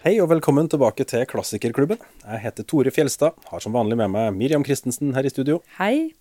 [0.00, 1.98] Hei og velkommen tilbake til Klassikerklubben.
[2.22, 5.58] Jeg heter Tore Fjelstad, har som vanlig med meg Miriam Christensen her i studio.
[5.76, 6.14] Hei.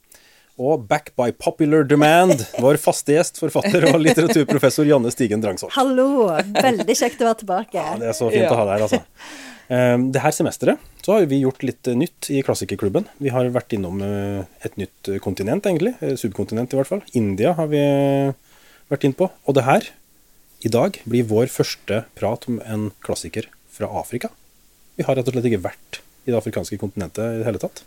[0.60, 5.72] Og back by popular demand, vår faste gjest, forfatter og litteraturprofessor Janne Stigen Drangsholt.
[5.78, 6.26] Hallo.
[6.58, 7.80] Veldig kjekt å være tilbake.
[7.80, 9.00] Ja, det er så fint å ha deg her, altså.
[9.70, 13.08] Um, det her semesteret så har vi gjort litt nytt i Klassikerklubben.
[13.24, 15.94] Vi har vært innom uh, et nytt kontinent, egentlig.
[16.04, 17.06] Eh, subkontinent, i hvert fall.
[17.16, 17.86] India har vi
[18.92, 19.30] vært inn på.
[19.48, 19.88] Og det her,
[20.68, 23.48] i dag, blir vår første prat om en klassiker
[23.80, 24.30] fra Afrika.
[25.00, 27.84] Vi har rett og slett ikke vært i det afrikanske kontinentet i det hele tatt.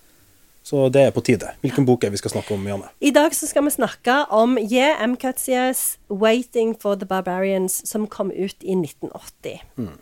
[0.63, 1.51] Så det er på tide.
[1.61, 2.89] Hvilken bok er vi skal snakke om, Janne?
[3.03, 4.95] I dag så skal vi snakke om J.
[5.03, 5.17] M.
[5.19, 9.61] Cutsies 'Waiting for the Barbarians', som kom ut i 1980.
[9.77, 9.99] Mm.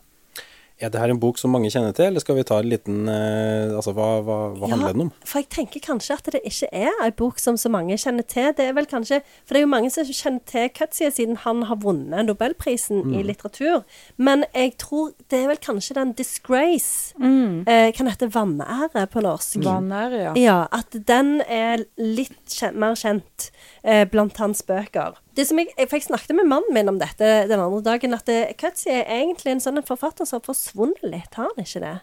[0.80, 3.08] Er det her en bok som mange kjenner til, eller skal vi ta en liten
[3.08, 5.10] eh, Altså, hva, hva, hva Ja, handler den om?
[5.28, 8.52] For jeg tenker kanskje at det ikke er en bok som så mange kjenner til.
[8.56, 11.62] Det er vel kanskje, For det er jo mange som kjenner til Cutsie siden han
[11.68, 13.14] har vunnet Nobelprisen Mm.
[13.18, 13.84] i litteratur.
[14.18, 17.12] Men jeg tror det er vel kanskje den 'Disgrace'.
[17.18, 17.64] Mm.
[17.68, 19.56] Eh, kan hete 'Vanære' på norsk.
[19.64, 20.32] Vanære, ja.
[20.36, 23.50] Ja, at den er litt kjent, mer kjent
[23.84, 25.14] eh, blant hans bøker.
[25.40, 28.28] Det som jeg, for jeg snakket med mannen min om dette den andre dagen, at
[28.28, 28.50] eh,
[28.92, 31.94] er egentlig en sånn forfatter som har forsvunnet litt, har han ikke det?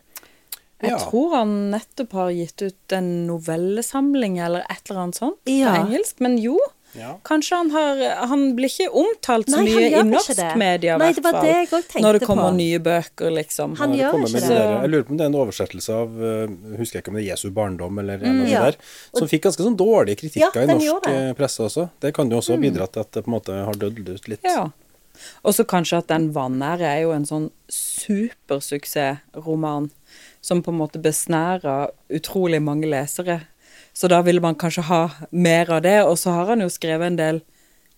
[0.81, 0.97] Jeg Ja.
[1.01, 5.71] tror han nettopp har gitt ut en novellesamling eller et eller annet sånt Ja.
[5.73, 6.19] på engelsk.
[6.21, 6.57] Men jo,
[6.97, 7.11] Ja.
[7.23, 7.99] kanskje han har
[8.31, 10.47] Han blir ikke omtalt så Nei, mye i norsk det.
[10.57, 11.45] media, i Nei, hvert det var fall.
[11.45, 12.55] det jeg også tenkte Når det kommer på.
[12.57, 13.75] nye bøker, liksom.
[13.77, 14.41] Han gjør ikke det.
[14.49, 16.47] Der, jeg lurer på om det er en oversettelse av uh,
[16.79, 18.61] Husker jeg ikke om det er Jesu barndom eller en av de Ja.
[18.71, 18.75] der.
[19.15, 21.83] Som fikk ganske sånn dårlige kritikker Ja, i norsk eh, presse også.
[22.01, 22.61] Det kan jo også mm.
[22.65, 24.39] bidra til at det på en måte har dødd ut litt.
[24.43, 24.69] Ja.
[25.43, 29.89] Og så kanskje at Den vanære er jo en sånn supersuksessroman
[30.41, 33.41] som på en måte besnærer utrolig mange lesere.
[33.97, 36.03] Så da ville man kanskje ha mer av det.
[36.05, 37.39] Og så har han jo skrevet en del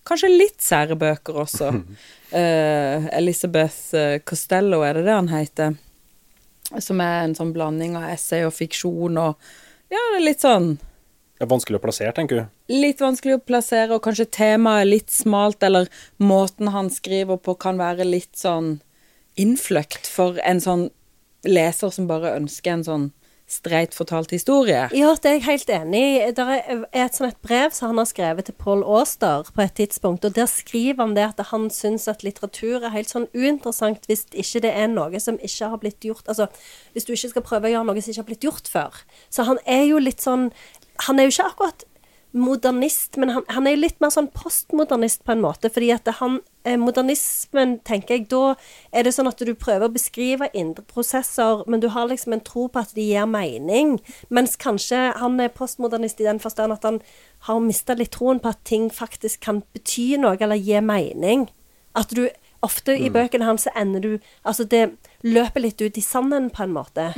[0.08, 1.74] kanskje litt sære bøker også.
[2.30, 5.72] Uh, Elizabeth eh, Costello, er det det han heter?
[6.78, 9.48] Som er en sånn blanding av essay og fiksjon og
[9.90, 12.44] Ja, det er litt sånn Det er vanskelig å plassere, tenker du.
[12.70, 15.90] litt vanskelig å plassere, og kanskje temaet er litt smalt, eller
[16.22, 18.76] måten han skriver på kan være litt sånn
[19.34, 20.86] innfløkt for en sånn
[21.50, 23.10] leser som bare ønsker en sånn
[23.50, 24.86] streit fortalt historie.
[24.96, 26.32] Ja, det er jeg helt enig i.
[26.38, 29.76] Det er et sånt et brev som han har skrevet til Paul Auster på et
[29.80, 34.06] tidspunkt, og der skriver han det at han syns at litteratur er helt sånn uinteressant
[34.10, 36.46] hvis ikke det er noe som ikke har blitt gjort Altså,
[36.94, 39.02] hvis du ikke skal prøve å gjøre noe som ikke har blitt gjort før.
[39.34, 40.52] Så han er jo litt sånn
[41.08, 41.86] Han er jo ikke akkurat
[42.32, 46.10] modernist, men han, han er jo litt mer sånn postmodernist på en måte, fordi at
[46.20, 48.54] han eh, Modernismen, tenker jeg, da
[48.94, 52.44] er det sånn at du prøver å beskrive indre prosesser, men du har liksom en
[52.46, 53.98] tro på at de gir mening.
[54.30, 57.02] Mens kanskje han er postmodernist i den forstand at han
[57.48, 61.50] har mista litt troen på at ting faktisk kan bety noe, eller gi mening.
[61.98, 62.28] At du
[62.60, 64.10] Ofte i bøkene hans så ender du
[64.44, 67.14] Altså, det løper litt ut i sanden, på en måte.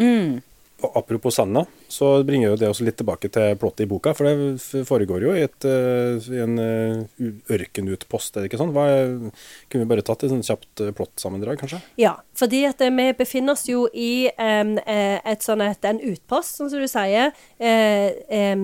[0.82, 4.14] Og apropos Sanna, så bringer jo det oss litt tilbake til plottet i boka.
[4.18, 8.74] For det foregår jo i, et, eh, i en eh, ørkenutpost, er det ikke sånn?
[8.74, 11.82] Kunne vi bare tatt et sånt kjapt eh, plottsammendrag, kanskje?
[12.02, 14.74] Ja, fordi at vi befinner oss jo i eh,
[15.22, 17.32] et sånn en utpost, sånn som du sier,
[17.62, 18.62] Uh, em,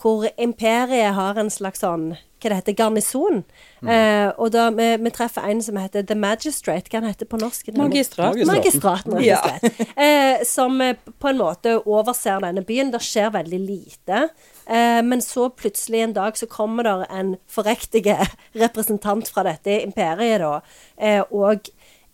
[0.00, 3.42] hvor imperiet har en slags sånn hva det heter, garnison.
[3.84, 6.88] Eh, og da vi, vi treffer en som heter The Magistrate.
[6.88, 7.68] Hva han heter på norsk?
[7.76, 8.38] Magistrat.
[8.48, 9.12] Magistraten.
[9.12, 9.92] Magistraten, rett og slett.
[10.00, 12.92] Eh, som eh, på en måte overser denne byen.
[12.94, 14.22] Det skjer veldig lite.
[14.64, 18.16] Eh, men så plutselig en dag så kommer der en forrektige
[18.64, 20.54] representant fra dette imperiet, da.
[20.96, 21.68] Eh, og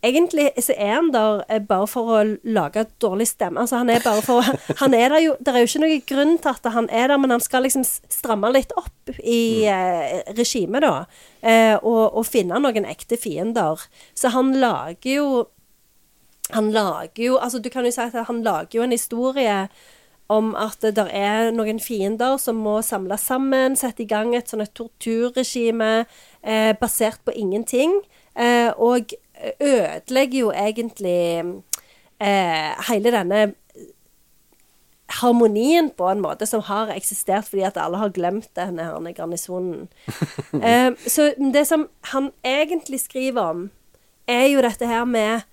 [0.04, 3.60] egentlig så er han der eh, bare for å lage dårlig stemme.
[3.62, 4.44] Altså han er bare for
[4.82, 7.18] Han er der jo Det er jo ikke noen grunn til at han er der,
[7.22, 10.94] men han skal liksom stramme litt opp i eh, regimet, da.
[11.42, 13.86] Eh, og, og finne noen ekte fiender.
[14.14, 15.28] Så han lager jo
[16.54, 19.66] han lager jo Altså, du kan jo si at han lager jo en historie
[20.32, 24.64] om at det er noen fiender som må samles sammen, sette i gang et sånn
[24.64, 25.90] et torturregime
[26.42, 27.94] eh, basert på ingenting,
[28.34, 29.14] eh, og
[29.60, 31.44] ødelegger jo egentlig
[32.20, 33.54] eh, hele denne
[35.20, 39.88] harmonien på en måte som har eksistert fordi at alle har glemt denne her garnisonen.
[40.66, 43.68] eh, så det som han egentlig skriver om,
[44.26, 45.46] er jo dette her med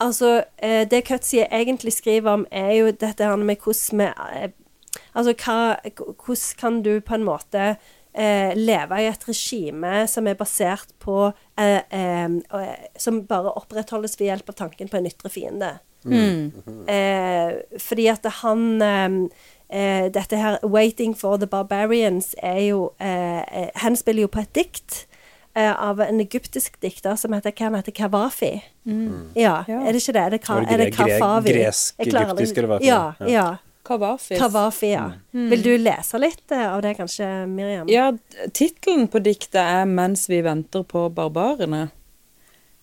[0.00, 4.04] Altså, eh, det Cutsie egentlig skriver om, er jo dette her med hvordan vi
[4.42, 4.50] eh,
[5.14, 7.76] Altså, hva, hvordan kan du på en måte
[8.14, 12.28] eh, leve i et regime som er basert på eh, eh,
[12.96, 15.78] Som bare opprettholdes ved hjelp av tanken på en ytre fiende.
[16.88, 19.08] Eh, fordi at han eh,
[19.70, 25.04] eh, Dette her 'Waiting for the Barbarians' er jo eh, eh, jo på et dikt.
[25.56, 28.62] eh, av en egyptisk dikter som heter, hva han heter Kawafi.
[29.34, 29.80] Ja, Ja.
[29.82, 30.22] er det ikke det?
[30.22, 31.52] Er det, ka, det er det Kafavi?
[31.52, 33.12] gresk, Jeg klarer aldri- egyptisk, eller hva Ja?
[33.26, 33.56] Ja.
[33.88, 34.38] Kavafis.
[34.38, 35.06] Kavafi, ja.
[35.32, 37.88] Vil du lese litt eh, av det, kanskje, Miriam?
[37.88, 38.10] Ja,
[38.52, 41.88] tittelen på diktet er 'Mens vi venter på barbarene'.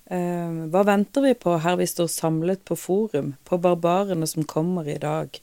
[0.05, 4.85] Uh, hva venter vi på her vi står samlet på forum, på barbarene som kommer
[4.85, 5.41] i dag?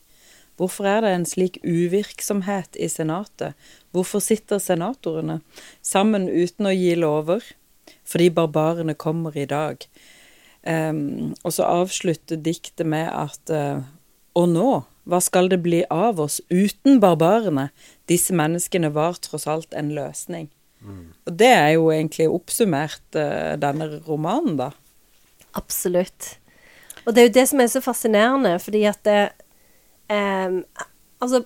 [0.60, 3.56] Hvorfor er det en slik uvirksomhet i senatet?
[3.90, 5.40] Hvorfor sitter senatorene
[5.82, 7.42] sammen uten å gi lover?
[8.06, 9.82] Fordi barbarene kommer i dag.
[10.62, 13.82] Um, og så avslutter diktet med at uh,
[14.38, 14.68] Og nå,
[15.08, 17.70] hva skal det bli av oss uten barbarene?
[18.10, 20.50] Disse menneskene var tross alt en løsning.
[21.26, 24.70] Og det er jo egentlig oppsummert uh, denne romanen, da.
[25.58, 26.36] Absolutt.
[27.04, 29.20] Og det er jo det som er så fascinerende, fordi at det
[30.10, 30.62] um,
[31.22, 31.44] Altså,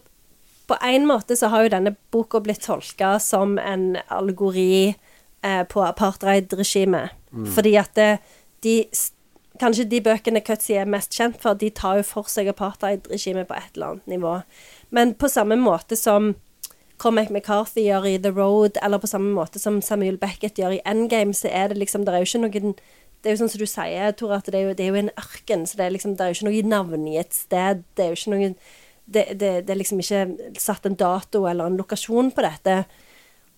[0.67, 4.95] på en måte så har jo denne boka blitt tolka som en allegori
[5.45, 7.13] uh, på apartheid-regimet.
[7.53, 8.13] Fordi at det,
[8.65, 8.79] de
[9.61, 13.57] Kanskje de bøkene Cutzy er mest kjent for, de tar jo for seg apartheid-regimet på
[13.57, 14.35] et eller annet nivå.
[14.91, 16.35] Men på samme måte som
[17.03, 20.85] Cormac McCarthy gjør i The Road, eller på samme måte som Samuel Beckett gjør i
[20.89, 22.77] Endgame, så er det liksom Det er jo ikke noen
[23.23, 25.01] Det er jo sånn som du sier, Tor, at det er jo, det er jo
[25.03, 27.83] en ørken, så det er liksom Det er jo ikke noe navngitt sted.
[27.97, 28.57] Det er jo ikke noen
[29.07, 30.23] det, det, det er liksom ikke
[30.59, 32.81] satt en dato eller en lokasjon på dette.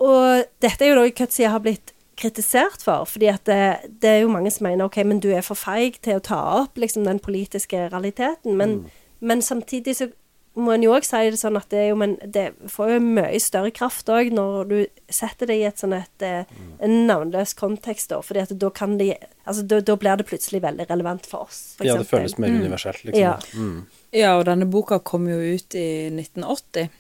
[0.05, 4.23] Og dette er jo noe Cutzy har blitt kritisert for, fordi at det, det er
[4.25, 7.07] jo mange som mener ok, men du er for feig til å ta opp liksom
[7.07, 8.57] den politiske realiteten.
[8.59, 8.81] Men,
[9.21, 10.11] men samtidig så
[10.59, 13.03] må en jo òg si det sånn at det, er jo, men det får jo
[13.05, 14.77] mye større kraft òg når du
[15.13, 16.51] setter det i et sånn et eh,
[16.85, 18.21] en navnløs kontekst, da.
[18.25, 19.13] fordi at da kan de
[19.49, 22.53] Altså da, da blir det plutselig veldig relevant for oss, for Ja, det føles mer
[22.53, 23.23] universelt, liksom.
[23.23, 23.39] Ja.
[23.57, 23.87] Mm.
[24.13, 26.91] Ja, og denne boka kom jo ut i 1980.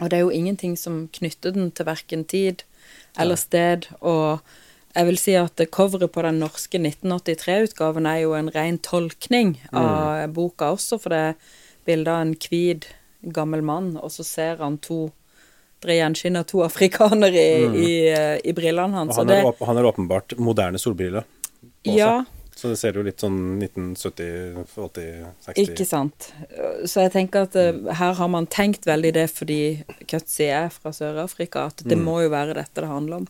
[0.00, 2.64] Og det er jo ingenting som knytter den til verken tid
[3.18, 3.86] eller sted.
[4.00, 4.40] Og
[4.94, 10.28] jeg vil si at coveret på den norske 1983-utgaven er jo en ren tolkning av
[10.36, 11.34] boka også, for det er
[11.88, 12.86] bilde av en hvit,
[13.22, 15.10] gammel mann, og så ser han to
[15.82, 19.16] Dere gjenskinner to afrikanere i, i, eh, i brillene hans.
[19.18, 21.24] Og han, er, det- han er åpenbart moderne solbriller.
[21.82, 21.96] Også.
[21.96, 22.12] Ja,
[22.62, 25.06] Så det ser jo litt sånn 1970, 80,
[25.48, 26.28] 60 Ikke sant.
[26.86, 27.88] Så jeg tenker at mm.
[27.98, 29.56] her har man tenkt veldig det fordi
[30.06, 33.26] Cutzy er fra Sør-Afrika, at det må jo være dette det handler om.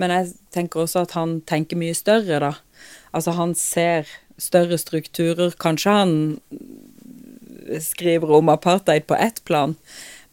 [0.00, 2.54] Men jeg tenker også at han tenker mye større, da.
[3.12, 4.08] Altså han ser
[4.40, 5.52] større strukturer.
[5.60, 6.16] Kanskje han
[7.84, 9.76] skriver om apartheid på ett plan,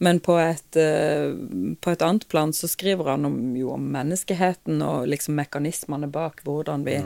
[0.00, 1.36] men på et, eh,
[1.84, 6.46] på et annet plan så skriver han om, jo om menneskeheten og liksom mekanismene bak
[6.48, 7.02] hvordan vi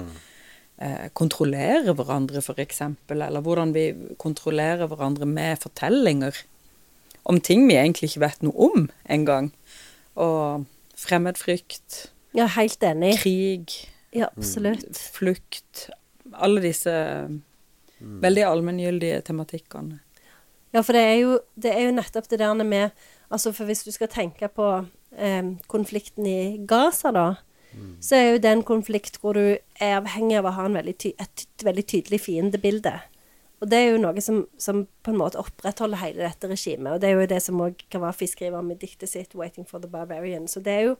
[0.82, 2.82] eh, kontrollerer hverandre, f.eks.,
[3.14, 3.86] eller hvordan vi
[4.18, 6.42] kontrollerer hverandre med fortellinger
[7.30, 9.52] om ting vi egentlig ikke vet noe om engang.
[10.18, 10.64] Og
[10.98, 13.14] fremmedfrykt, Ja, helt enig.
[13.20, 13.74] krig,
[14.12, 14.96] Ja, absolutt.
[15.14, 15.88] flukt
[16.32, 16.92] Alle disse
[18.00, 20.00] veldig allmenngyldige tematikkene.
[20.72, 22.90] Ja, for det er jo, det er jo nettopp det der med
[23.32, 24.66] Altså, for hvis du skal tenke på
[25.16, 27.22] eh, konflikten i Gaza, da,
[28.02, 31.46] så er jo det en konflikt hvor du er avhengig av å ha veldig et
[31.64, 32.94] veldig tydelig fiendebilde.
[33.62, 36.96] Og det er jo noe som, som på en måte opprettholder hele dette regimet.
[36.96, 39.78] Og det er jo det som òg Kavafi skriver om i diktet sitt 'Waiting for
[39.78, 40.48] the Barbarian'.
[40.50, 40.96] Så det er jo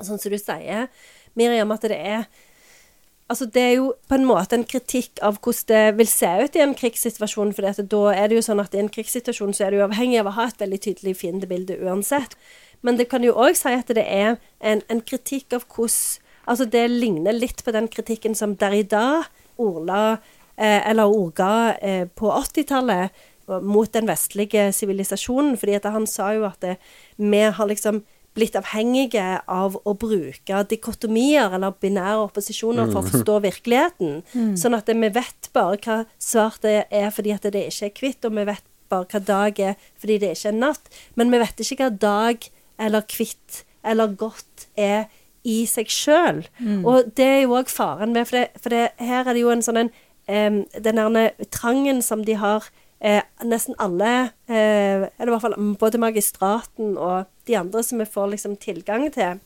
[0.00, 0.88] sånn som du sier,
[1.36, 2.26] Miriam, at det er
[3.24, 6.56] Altså, det er jo på en måte en kritikk av hvordan det vil se ut
[6.56, 7.54] i en krigssituasjon.
[7.56, 10.28] For da er det jo sånn at i en krigssituasjon så er du avhengig av
[10.28, 12.36] å ha et veldig tydelig fiendebilde uansett.
[12.84, 16.66] Men det kan jo òg si at det er en, en kritikk av hvordan Altså,
[16.68, 19.24] det ligner litt på den kritikken som Derrida
[19.56, 20.18] ordla,
[20.56, 23.10] eh, eller ordga, eh, på 80-tallet
[23.62, 25.56] mot den vestlige sivilisasjonen.
[25.56, 26.76] fordi at han sa jo at det,
[27.16, 33.40] vi har liksom blitt avhengige av å bruke dikotomier eller binære opposisjoner for å forstå
[33.44, 34.22] virkeligheten.
[34.58, 38.24] Sånn at vi vet bare hva svart det er fordi at det ikke er hvitt,
[38.24, 40.90] og vi vet bare hva dag er fordi det ikke er natt.
[41.14, 45.06] Men vi vet ikke hva dag eller kvitt eller godt er
[45.44, 46.44] i seg sjøl.
[46.88, 49.52] Og det er jo òg faren med, for, det, for det, her er det jo
[49.52, 49.92] en sånn en
[50.24, 52.64] um, Den derne trangen som de har
[53.04, 58.08] eh, nesten alle, eh, eller i hvert fall både magistraten og de andre som vi
[58.08, 59.42] får liksom tilgang til,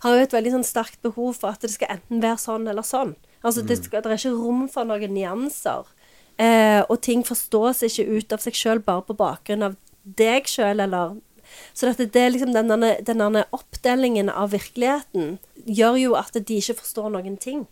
[0.00, 2.84] har jo et veldig sånn sterkt behov for at det skal enten være sånn eller
[2.86, 3.14] sånn.
[3.40, 5.88] Altså det, skal, det er ikke rom for noen nyanser.
[6.40, 10.80] Eh, og ting forstås ikke ut av seg sjøl bare på bakgrunn av deg sjøl,
[10.80, 11.18] eller
[11.74, 17.12] Så det er liksom denne, denne oppdelingen av virkeligheten gjør jo at de ikke forstår
[17.14, 17.66] noen ting.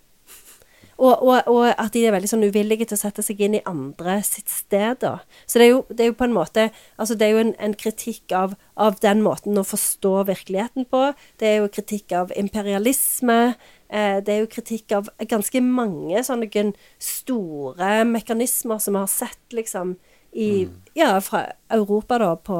[0.98, 3.62] Og, og, og at de er veldig sånn uvillige til å sette seg inn i
[3.70, 5.20] andre sitt sted, da.
[5.46, 6.64] Så det er jo, det er jo på en måte
[6.98, 11.04] Altså, det er jo en, en kritikk av, av den måten å forstå virkeligheten på.
[11.38, 13.38] Det er jo kritikk av imperialisme.
[13.86, 16.66] Eh, det er jo kritikk av ganske mange sånne
[16.98, 19.94] store mekanismer som vi har sett, liksom,
[20.32, 20.68] i
[20.98, 22.56] Ja, fra Europa, da, på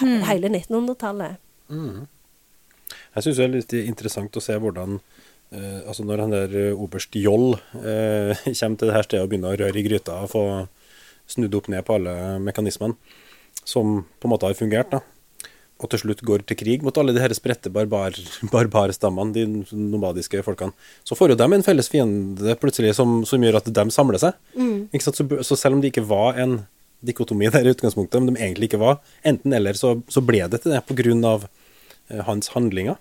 [0.00, 1.36] he hele 1900-tallet.
[3.12, 4.98] Jeg syns det er litt interessant å se hvordan
[5.52, 9.32] eh, altså Når han der eh, oberst Joll eh, kommer til det her stedet og
[9.32, 10.44] begynner å røre i gryta og få
[11.32, 12.96] snudd opp ned på alle mekanismene
[13.68, 14.98] som på en måte har fungert, da.
[15.78, 18.16] og til slutt går til krig mot alle de her spredte barbar,
[18.54, 20.74] barbarstammene, de nomadiske folkene,
[21.06, 24.40] så får jo de en felles fiende plutselig som, som gjør at de samler seg.
[24.90, 25.20] Ikke sant?
[25.20, 26.58] Så, så selv om det ikke var en
[27.02, 30.62] dikotomi der i utgangspunktet, om de egentlig ikke var enten eller, så, så ble det
[30.62, 30.82] til det
[31.28, 31.48] av
[32.10, 32.96] eh, hans handlinger.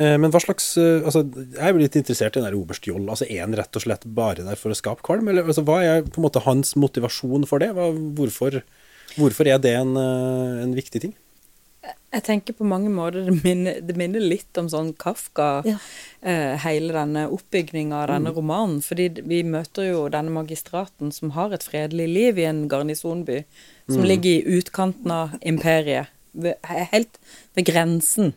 [0.00, 3.04] Eh, Men hva slags eh, altså, Jeg jo litt interessert i den der oberst Joll.
[3.08, 5.28] Altså, Er han rett og slett bare der for å skape kvalm?
[5.28, 7.72] Eller altså, hva er på en måte hans motivasjon for det?
[7.76, 8.62] Hva, hvorfor,
[9.18, 11.14] hvorfor er det en, eh, en viktig ting?
[12.12, 15.78] Jeg tenker på mange måter det minner, det minner litt om sånn Kafka, Ja.
[16.20, 18.82] eh, hele denne oppbygninga av denne romanen.
[18.84, 23.44] Fordi vi møter jo denne magistraten som har et fredelig liv i en garnisonby,
[23.88, 26.06] som ligger i utkanten av imperiet.
[26.34, 27.18] Ved, helt
[27.54, 28.32] ved grensen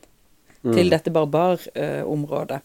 [0.64, 2.62] til dette barbarområdet.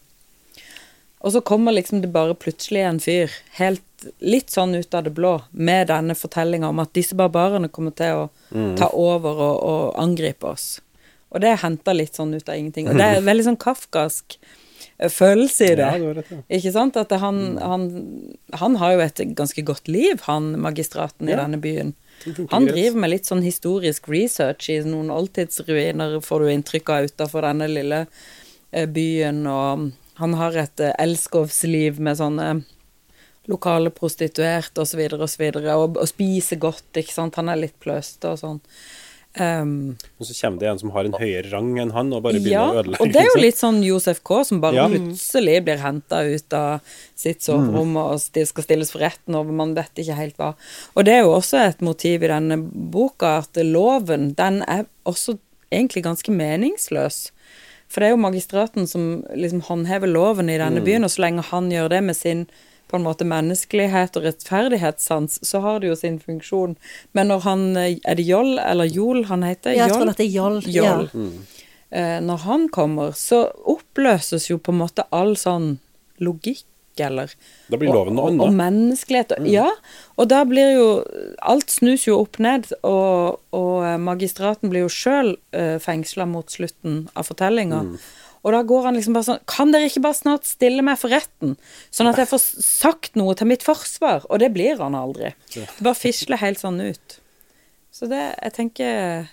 [1.21, 3.83] Og så kommer liksom det bare plutselig en fyr, helt
[4.19, 8.23] litt sånn ut av det blå, med denne fortellinga om at disse barbarene kommer til
[8.23, 8.29] å
[8.75, 10.79] ta over og, og angripe oss.
[11.31, 12.89] Og det er henta litt sånn ut av ingenting.
[12.91, 14.35] Og det er veldig sånn kafkask
[14.97, 15.87] eh, følelse i det.
[15.87, 16.41] Ja, det, rett, ja.
[16.59, 16.99] Ikke sant?
[16.99, 17.87] At han, han,
[18.59, 21.95] han har jo et ganske godt liv, han magistraten i denne byen.
[22.51, 27.47] Han driver med litt sånn historisk research i noen oldtidsruiner, får du inntrykk av utafor
[27.47, 29.89] denne lille eh, byen, og
[30.21, 32.51] han har et eh, elskovsliv med sånne
[33.49, 34.99] lokale prostituerte osv.
[35.15, 37.39] og og, og spiser godt, ikke sant.
[37.39, 38.59] Han er litt pløste og sånn.
[39.39, 42.33] Um, Og så kommer det en som har en høyere rang enn han, og bare
[42.43, 42.99] begynner ja, å ødelegge.
[43.05, 44.41] og det er jo litt sånn Josef K.
[44.43, 44.87] som bare Ja.
[44.91, 46.81] plutselig blir henta ut av
[47.15, 50.53] sitt soverom og st- skal stilles for retten, over man vet ikke helt hva.
[50.97, 52.57] Og det er jo også et motiv i denne
[52.91, 55.37] boka, at loven, den er også
[55.71, 57.31] egentlig ganske meningsløs.
[57.87, 61.43] For det er jo magistraten som liksom håndhever loven i denne byen, og så lenge
[61.43, 62.47] han gjør det med sin
[62.91, 66.75] på en måte menneskelighet og rettferdighetssans, så har det jo sin funksjon.
[67.17, 69.73] Men når han eh, Er det Joll eller Jol han heter?
[69.75, 70.59] Ja, jeg tror det er Joll.
[70.67, 71.07] Joll.
[71.13, 71.29] Ja.
[71.91, 75.73] Eh, når han kommer, så oppløses jo på en måte all sånn
[76.23, 76.63] logikk,
[77.01, 77.31] eller
[77.71, 78.45] Da blir loven noe og, og, annet.
[78.45, 79.31] og menneskelighet.
[79.39, 79.69] og- Ja,
[80.19, 80.87] og da blir jo
[81.41, 87.07] Alt snus jo opp ned, og, og magistraten blir jo sjøl eh, fengsla mot slutten
[87.15, 87.81] av fortellinga.
[88.41, 91.13] Og da går han liksom bare sånn Kan dere ikke bare snart stille meg for
[91.13, 91.57] retten?
[91.93, 94.25] Sånn at jeg får sagt noe til mitt forsvar?
[94.29, 95.35] Og det blir han aldri.
[95.53, 97.19] Det bare fisler helt sånn ut.
[97.93, 99.29] Så det Jeg tenker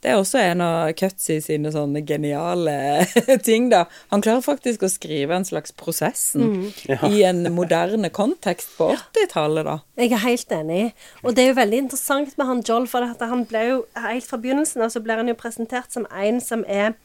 [0.00, 2.72] det er også en av Cutsy sine sånne geniale
[3.48, 3.82] ting, da.
[4.08, 6.70] Han klarer faktisk å skrive en slags prosessen
[7.10, 9.76] i en moderne kontekst på 80-tallet, da.
[10.00, 10.80] Jeg er helt enig.
[11.20, 14.24] Og det er jo veldig interessant med han Joel, for at han ble jo helt
[14.24, 16.96] fra begynnelsen av så blir han jo presentert som en som er,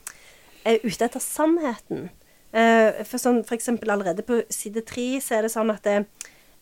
[0.65, 2.09] er ute etter sannheten.
[2.55, 5.97] Eh, for, sånn, for eksempel allerede på side tre så er det sånn at det,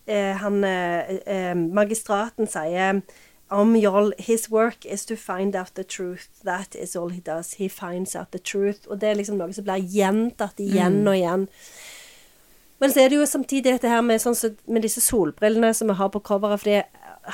[0.09, 3.03] eh, han eh, eh, magistraten sier
[3.53, 6.41] om Joll His work is to find out the truth.
[6.43, 7.55] That is all he does.
[7.55, 8.87] He finds out the truth.
[8.89, 11.45] Og det er liksom noe som blir gjentatt igjen og igjen.
[12.83, 14.35] Men så er det jo samtidig dette her med, sånn,
[14.67, 16.59] med disse solbrillene som vi har på coveret.
[16.59, 16.81] fordi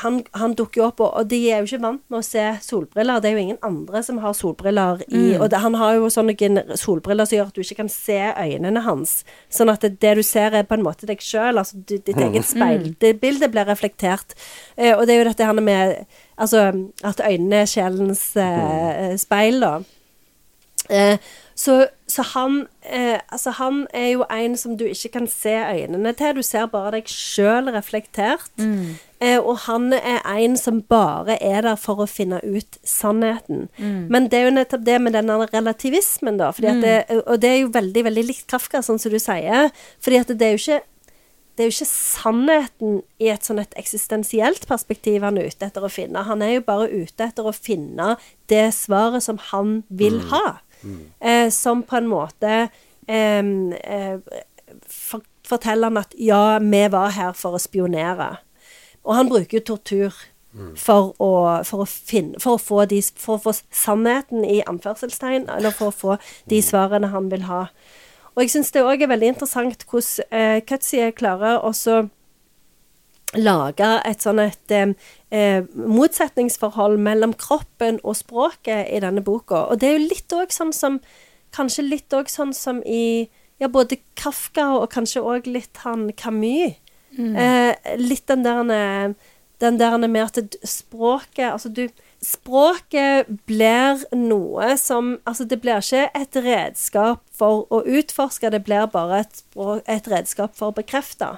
[0.03, 2.43] han, han dukker jo opp, og, og de er jo ikke vant med å se
[2.61, 3.21] solbriller.
[3.21, 6.77] Det er jo ingen andre som har solbriller i Og det, han har jo sånne
[6.77, 9.15] solbriller som gjør at du ikke kan se øynene hans.
[9.49, 11.57] Sånn at det, det du ser, er på en måte deg sjøl.
[11.57, 14.37] Altså du, ditt eget speilbilde blir reflektert.
[14.77, 16.03] Eh, og det er jo dette her med
[16.39, 16.69] Altså
[17.03, 19.73] at øynene er sjelens eh, speil, da.
[20.89, 21.17] Eh,
[21.59, 21.73] så,
[22.07, 26.37] så han eh, Altså, han er jo en som du ikke kan se øynene til.
[26.37, 28.47] Du ser bare deg sjøl reflektert.
[29.19, 33.67] Eh, og han er en som bare er der for å finne ut sannheten.
[34.07, 36.53] Men det er jo nettopp det med denne relativismen, da.
[36.55, 39.67] Fordi at det, og det er jo veldig, veldig likt Kafka, sånn som du sier.
[39.99, 40.79] Fordi at det er jo ikke
[41.59, 45.83] det er jo ikke sannheten i et sånn et eksistensielt perspektiv han er ute etter
[45.83, 46.23] å finne.
[46.23, 48.13] Han er jo bare ute etter å finne
[48.47, 50.61] det svaret som han vil ha.
[51.19, 52.53] Eh, som på en måte
[53.07, 53.39] eh,
[53.83, 54.19] eh,
[54.87, 58.37] for, forteller han at ja, vi var her for å spionere.
[59.03, 60.19] Og han bruker jo tortur
[60.79, 61.31] for å,
[61.67, 65.91] for å, finne, for å, få, de, for å få sannheten i anførselstegn, eller for
[65.91, 66.15] å få
[66.49, 67.67] de svarene han vil ha.
[68.33, 72.07] Og jeg syns det òg er veldig interessant hvordan eh, Cutsie klarer også
[73.37, 74.93] lage et sånn et eh,
[75.29, 79.67] eh, motsetningsforhold mellom kroppen og språket i denne boka.
[79.69, 81.01] Og det er jo litt òg sånn som
[81.49, 83.25] Kanskje litt òg sånn som i
[83.57, 86.77] ja, både Kafka og kanskje òg litt han Camus.
[87.17, 89.15] Eh, litt den der
[89.59, 91.87] den der med at språket Altså, du
[92.21, 98.85] Språket blir noe som Altså, det blir ikke et redskap for å utforske, det blir
[98.91, 101.37] bare et, språk, et redskap for å bekrefte.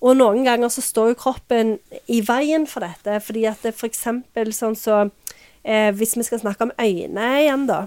[0.00, 1.76] Og noen ganger så står jo kroppen
[2.12, 5.06] i veien for dette, fordi at det eksempel sånn så
[5.64, 7.86] eh, Hvis vi skal snakke om øyne igjen, da,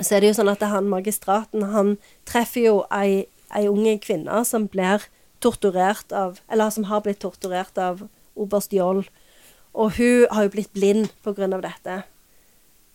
[0.00, 1.96] så er det jo sånn at han magistraten, han
[2.28, 5.06] treffer jo ei, ei unge kvinne som blir
[5.40, 9.06] torturert av Eller som har blitt torturert av oberst Joll.
[9.76, 12.02] Og hun har jo blitt blind av dette.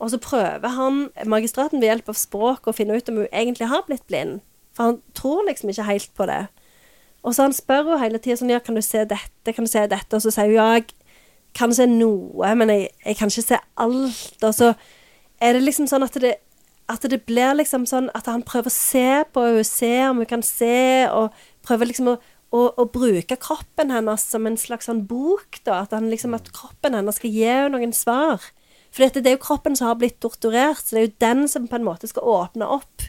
[0.02, 3.70] Og så prøver han, magistraten ved hjelp av språk, å finne ut om hun egentlig
[3.70, 4.42] har blitt blind.
[4.74, 6.48] For han tror liksom ikke helt på det.
[7.22, 9.54] Og så han spør jo hele tida sånn Ja, kan du se dette?
[9.54, 10.18] Kan du se dette?
[10.18, 10.90] Og så sier hun ja, jeg
[11.58, 14.38] kan se noe, men jeg, jeg kan ikke se alt.
[14.48, 14.72] Og så
[15.42, 16.36] er det liksom sånn at det,
[16.92, 20.30] at det blir liksom sånn at han prøver å se på henne, se om hun
[20.30, 21.36] kan se, og
[21.68, 22.16] prøver liksom å,
[22.56, 25.84] å, å bruke kroppen hennes som en slags sånn bok, da.
[25.86, 28.50] At, liksom, at kroppen hennes skal gi henne noen svar.
[28.92, 31.70] For det er jo kroppen som har blitt torturert, så det er jo den som
[31.70, 33.08] på en måte skal åpne opp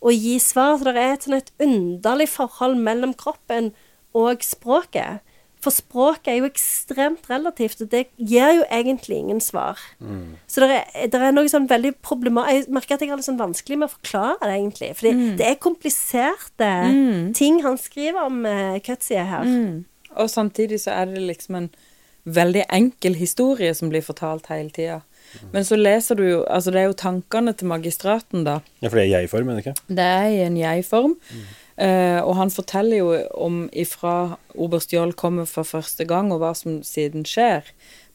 [0.00, 0.78] og gi svar.
[0.78, 3.72] Så det er et sånn et underlig forhold mellom kroppen
[4.16, 5.24] og språket.
[5.58, 9.80] For språket er jo ekstremt relativt, og det gir jo egentlig ingen svar.
[10.46, 13.26] Så det er, det er noe sånn veldig problematisk Jeg merker at jeg har litt
[13.26, 14.92] sånn vanskelig med å forklare det, egentlig.
[15.00, 16.70] Fordi det er kompliserte
[17.34, 19.50] ting han skriver om uh, Cutsie her.
[20.14, 21.70] Og samtidig så er det liksom en
[22.28, 25.00] veldig enkel historie som blir fortalt hele tida.
[25.52, 28.60] Men så leser du jo Altså, det er jo tankene til magistraten, da.
[28.82, 29.88] Ja, for det er jeg-form, er det ikke?
[29.88, 31.16] Det er i en jeg-form.
[31.78, 36.50] Eh, og han forteller jo om ifra oberst Joll kommer for første gang, og hva
[36.58, 37.68] som siden skjer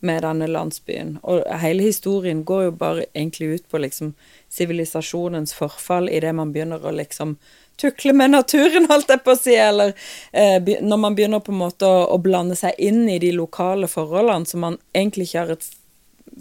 [0.04, 1.18] med denne landsbyen.
[1.24, 4.14] Og hele historien går jo bare egentlig ut på liksom
[4.52, 7.38] sivilisasjonens forfall idet man begynner å liksom
[7.80, 9.96] tukle med naturen, holdt jeg på å si, eller
[10.32, 13.88] eh, når man begynner på en måte å, å blande seg inn i de lokale
[13.90, 15.72] forholdene som man egentlig ikke har et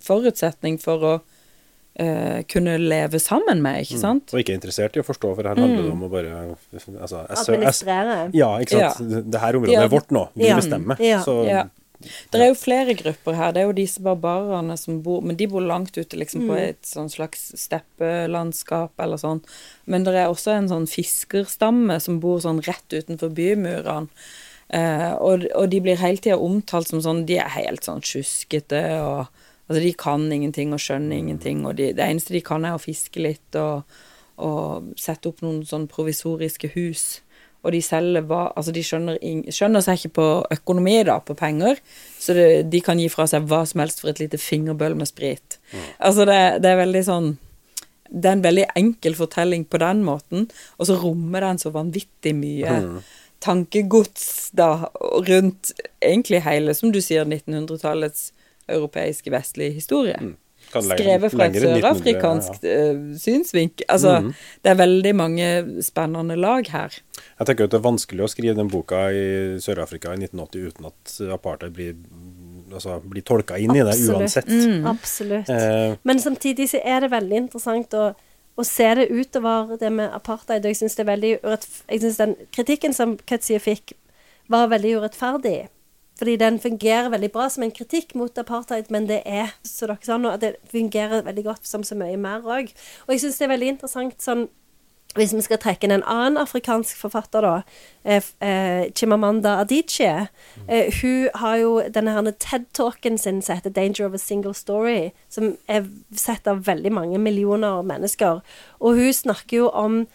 [0.04, 4.32] forutsetning for å uh, kunne leve sammen med, ikke sant?
[4.32, 6.32] Og ikke interessert i å forstå, for her handler det om å bare
[7.00, 8.18] altså, Administrere.
[8.36, 9.30] Ja, ikke sant.
[9.30, 9.86] Det her området Ja.
[9.86, 10.28] er vårt nå.
[10.34, 10.58] Vi Ja.
[10.60, 11.00] bestemmer.
[11.00, 11.22] Ja.
[11.22, 11.68] Så Ja.
[12.32, 13.52] Det er jo flere grupper her.
[13.52, 16.82] Det er jo disse barbarene som bor Men de bor langt ute, liksom, på et
[16.82, 19.42] sånn slags steppelandskap eller sånn.
[19.86, 24.08] Men det er også en sånn fiskerstamme som bor sånn rett utenfor bymurene.
[24.72, 28.80] Eh, og, og de blir hele tida omtalt som sånn De er helt sånn sjuskete
[29.04, 29.26] og
[29.68, 32.82] Altså, de kan ingenting og skjønner ingenting, og de, det eneste de kan, er å
[32.82, 33.84] fiske litt og,
[34.42, 37.22] og sette opp noen sånn provisoriske hus.
[37.62, 40.26] Og de selger hva Altså, de skjønner, in, skjønner seg ikke på
[40.58, 41.78] økonomi, da, på penger,
[42.18, 45.10] så det, de kan gi fra seg hva som helst for et lite fingerbøl med
[45.10, 45.58] sprit.
[45.98, 47.32] Altså, det, det er veldig sånn
[48.12, 52.34] Det er en veldig enkel fortelling på den måten, og så rommer den så vanvittig
[52.36, 52.74] mye
[53.42, 54.90] tankegods da
[55.26, 55.72] rundt
[56.04, 58.30] egentlig hele, som du sier, 1900-tallets
[58.72, 60.18] europeiske vestlig historie.
[60.20, 60.36] Mm.
[60.72, 62.84] Skrevet fra et lenger enn 1900, sørafrikansk ja.
[63.20, 63.86] synsvinkel.
[63.92, 64.12] Altså,
[64.64, 65.48] det er veldig mange
[65.84, 66.96] spennende lag her.
[67.18, 69.24] Jeg tenker at det er vanskelig å skrive den boka i
[69.62, 71.96] Sør-Afrika i 1980 uten at apartheid blir,
[72.72, 74.48] altså, blir tolka inn i det uansett.
[74.88, 75.50] Absolutt.
[75.52, 78.12] Eh, Men samtidig så er det veldig interessant å,
[78.56, 80.64] å se det utover det med apartheid.
[80.64, 83.96] Og jeg syns det er veldig urett, Jeg synes den kritikken som Cutsie fikk,
[84.50, 85.60] var veldig urettferdig.
[86.18, 90.06] Fordi den fungerer veldig bra som en kritikk mot apartheid, men det er så dere
[90.06, 92.72] sa nå, det fungerer veldig godt som så mye mer òg.
[93.06, 94.48] Og jeg syns det er veldig interessant sånn
[95.12, 97.62] hvis vi skal trekke inn en annen afrikansk forfatter, da,
[98.04, 100.28] eh, eh, Chimamanda Adichie
[100.68, 105.58] eh, Hun har jo denne TED-talken sin som heter 'Danger of a Single Story', som
[105.68, 105.84] er
[106.16, 108.40] sett av veldig mange millioner mennesker.
[108.80, 110.06] Og hun snakker jo om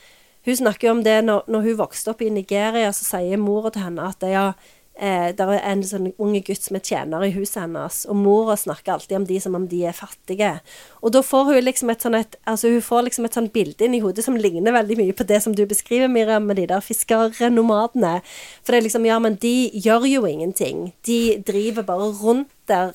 [0.46, 3.84] hun snakker om det når, når hun vokste opp i Nigeria, så sier mora til
[3.84, 4.54] henne at ja,
[5.00, 8.58] eh, det er en sånn unge gutt som er tjener i huset hennes, og mora
[8.60, 10.52] snakker alltid om de som om de er fattige.
[11.02, 13.96] Og da får hun liksom et sånn altså hun får liksom et sånn bilde inn
[13.98, 16.84] i hodet som ligner veldig mye på det som du beskriver, Miriam, med de der
[16.84, 18.20] fiskernomadene.
[18.62, 20.92] For det er liksom, ja, men de gjør jo ingenting.
[21.08, 22.92] De driver bare rundt der.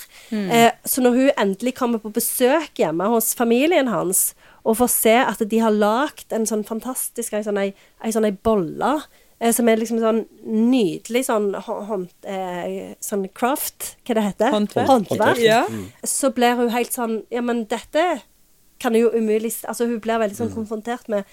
[0.53, 5.15] Eh, så når hun endelig kommer på besøk hjemme hos familien hans, og får se
[5.19, 7.59] at de har lagd en sånn fantastisk ei sånn
[8.15, 8.93] sånn bolle
[9.51, 14.87] som er liksom sånn nydelig sånn, hå- hånd, eh, sånn craft Hva det heter Håndverk.
[14.87, 15.41] Håndverk.
[15.43, 15.65] Ja.
[16.07, 18.23] Så blir hun helt sånn Ja, men dette
[18.79, 21.25] kan jo umulig Altså, hun blir veldig sånn konfrontert med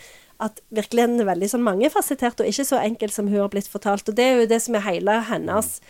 [0.42, 4.08] at virkeligheten er veldig sånn mangefasettert, og ikke så enkel som hun har blitt fortalt.
[4.08, 5.82] Og det er jo det som er hele hennes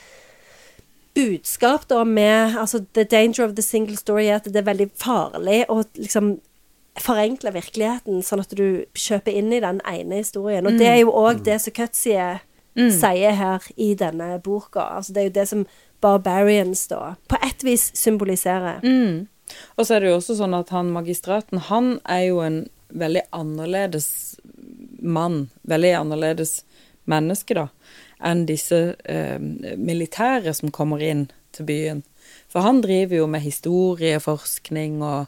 [1.16, 4.90] budskap da med altså, The danger of the single story er at det er veldig
[4.98, 6.40] farlig å liksom
[7.04, 10.68] forenkle virkeligheten, sånn at du kjøper inn i den ene historien.
[10.68, 12.30] Og det er jo òg det som Cutsie
[12.76, 14.86] sier her i denne boka.
[14.98, 15.66] Altså, det er jo det som
[16.00, 18.80] Barbarians da på ett vis symboliserer.
[18.84, 19.28] Mm.
[19.76, 22.60] Og så er det jo også sånn at han magistraten, han er jo en
[22.90, 24.40] veldig annerledes
[25.02, 25.50] mann.
[25.70, 26.60] Veldig annerledes
[27.10, 27.68] menneske, da,
[28.22, 32.04] enn disse eh, militære som kommer inn til byen.
[32.50, 35.26] For han driver jo med historieforskning og,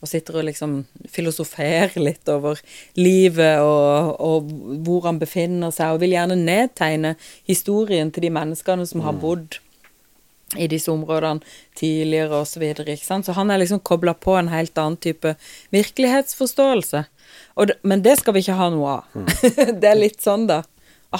[0.00, 0.76] og sitter og liksom
[1.12, 2.60] filosoferer litt over
[2.96, 4.52] livet og, og
[4.84, 7.16] hvor han befinner seg, og vil gjerne nedtegne
[7.48, 9.60] historien til de menneskene som har bodd
[10.58, 11.44] i disse områdene
[11.78, 12.64] tidligere osv.
[12.98, 15.36] Så, så han er liksom kobla på en helt annen type
[15.70, 17.04] virkelighetsforståelse.
[17.60, 19.30] Og det, men det skal vi ikke ha noe av.
[19.82, 20.64] det er litt sånn, da.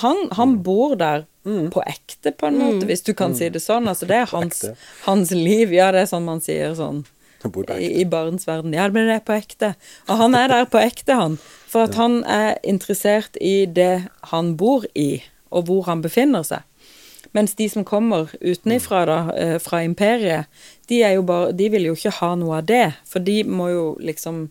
[0.00, 3.88] Han, han bor der på ekte, på en måte, hvis du kan si det sånn.
[3.90, 4.64] Altså, det er hans,
[5.06, 5.72] hans liv.
[5.74, 7.04] Ja, det er sånn man sier sånn
[7.44, 8.00] i, ekte.
[8.00, 8.74] i barns verden.
[8.76, 9.74] Ja, men det er på ekte.
[10.08, 11.38] Og han er der på ekte, han.
[11.70, 16.66] For at han er interessert i det han bor i, og hvor han befinner seg.
[17.36, 20.50] Mens de som kommer utenifra, da, eh, fra imperiet,
[20.90, 22.88] de, er jo bare, de vil jo ikke ha noe av det.
[23.06, 24.48] For de må jo liksom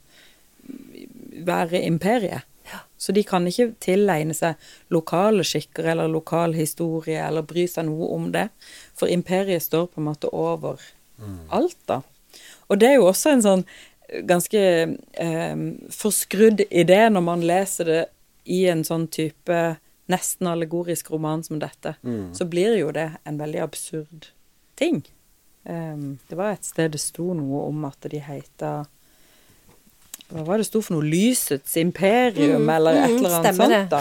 [1.43, 2.45] være imperiet.
[2.99, 4.59] Så de kan ikke tilegne seg
[4.93, 8.49] lokale skikker eller lokal historie eller bry seg noe om det.
[8.97, 10.81] For imperiet står på en måte over
[11.55, 12.01] alt, da.
[12.69, 13.63] Og det er jo også en sånn
[14.25, 14.61] ganske
[15.21, 15.61] eh,
[15.93, 17.99] forskrudd idé når man leser det
[18.49, 19.59] i en sånn type
[20.09, 21.95] nesten allegorisk roman som dette.
[22.33, 24.31] Så blir jo det en veldig absurd
[24.79, 25.03] ting.
[25.69, 28.85] Um, det var et sted det sto noe om at de heita
[30.31, 31.05] Hva var det sto for noe?
[31.09, 33.89] Lysets imperium, eller et eller annet Mm, Stemmer sånt.
[33.91, 33.99] da.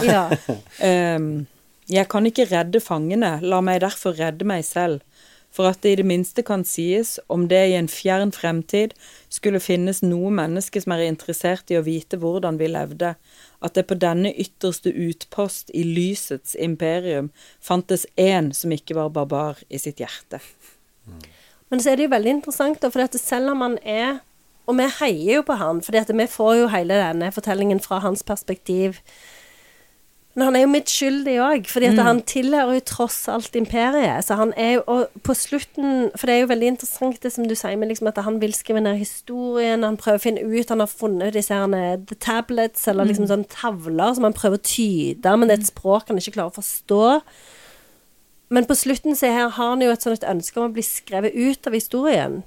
[0.85, 1.17] Ja.
[1.19, 1.29] um,
[1.99, 5.01] jeg kan ikke redde fangene, la meg derfor redde meg selv,
[5.55, 8.95] for at det i det minste kan sies om det i en fjern fremtid
[9.33, 13.15] skulle finnes noe menneske som er interessert i å vite hvordan vi levde,
[13.65, 17.33] at det på denne ytterste utpost i lysets imperium
[17.65, 20.43] fantes én som ikke var barbar i sitt hjerte.
[21.69, 24.25] Men så er det jo veldig interessant, da, for selv om han er
[24.69, 28.21] Og vi heier jo på han, for vi får jo hele denne fortellingen fra hans
[28.21, 28.99] perspektiv.
[30.37, 34.23] Men han er jo medskyldig òg, fordi at han tilhører jo tross alt imperiet.
[34.27, 37.49] Så han er jo Og på slutten For det er jo veldig interessant det som
[37.49, 40.71] du sier med liksom at han vil skrive ned historien, han prøver å finne ut
[40.71, 44.67] Han har funnet disse her the tablets, eller liksom sånne tavler som han prøver å
[44.69, 47.03] tyde, men det er et språk han ikke klarer å forstå.
[48.51, 50.83] Men på slutten så her har han jo et sånt et ønske om å bli
[50.87, 52.39] skrevet ut av historien.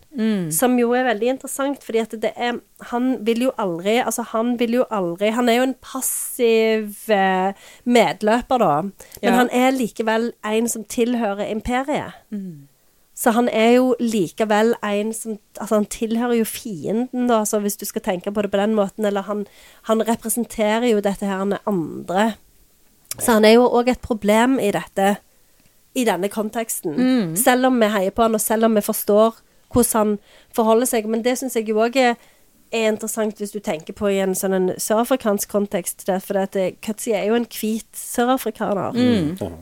[0.52, 2.58] Som jo er veldig interessant, fordi at det er
[2.90, 7.54] Han vil jo aldri Altså, han vil jo aldri Han er jo en passiv eh,
[7.86, 8.82] medløper, da.
[8.82, 9.36] Men Ja.
[9.38, 12.14] han er likevel en som tilhører imperiet.
[13.14, 17.78] Så han er jo likevel en som Altså, han tilhører jo fienden, da, så hvis
[17.78, 19.06] du skal tenke på det på den måten.
[19.06, 19.46] Eller han,
[19.84, 22.34] han representerer jo dette her med andre.
[23.20, 25.18] Så han er jo òg et problem i dette
[25.96, 27.36] i denne konteksten.
[27.38, 29.36] Selv om vi heier på han, og selv om vi forstår
[29.74, 30.20] hvordan han
[30.56, 31.06] forholder seg.
[31.08, 32.16] Men det syns jeg jo òg er,
[32.72, 36.06] er interessant hvis du tenker på i en sånn en sørafrikansk kontekst.
[36.24, 36.68] For det
[37.16, 38.92] er jo en hvit sørafrikaner.
[38.96, 39.60] Mm.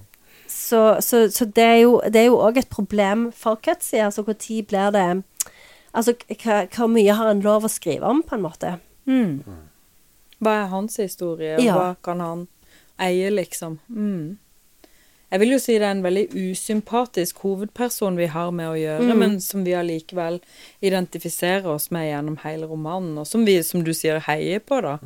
[0.50, 3.98] Så, så, så det er jo det er òg et problem for Kutsi.
[4.02, 4.38] Altså når
[4.68, 5.24] blir det
[5.94, 8.76] Altså hva- hvor mye har en lov å skrive om, på en måte?
[10.40, 11.74] Hva er hans historie, og Ja.
[11.76, 12.48] hva kan han
[13.00, 13.80] eie, liksom?
[13.90, 14.38] Mm.
[15.32, 19.16] Jeg vil jo si det er en veldig usympatisk hovedperson vi har med å gjøre,
[19.16, 20.40] men som vi allikevel
[20.82, 24.98] identifiserer oss med gjennom hele romanen, og som vi, som du sier, heier på, da.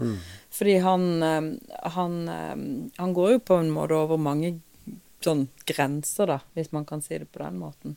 [0.53, 1.49] Fordi han, eh,
[1.95, 2.55] han eh,
[3.01, 4.59] Han går jo på en måte over mange
[5.23, 7.95] sånn grenser, da, hvis man kan si det på den måten.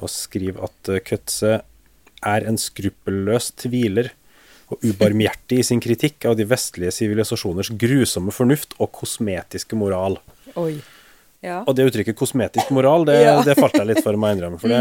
[0.00, 1.54] og skriver at Køtse Køtze
[2.24, 4.10] er en skruppelløs tviler
[4.72, 10.18] og ubarmhjertig i sin kritikk av de vestlige sivilisasjoners grusomme fornuft og kosmetiske moral.
[10.56, 10.78] Oi.
[11.44, 11.58] Ja.
[11.68, 13.42] Og det uttrykket 'kosmetisk moral', det, Ja.
[13.44, 14.58] det falt jeg litt for, jeg innrømme.
[14.60, 14.80] For det,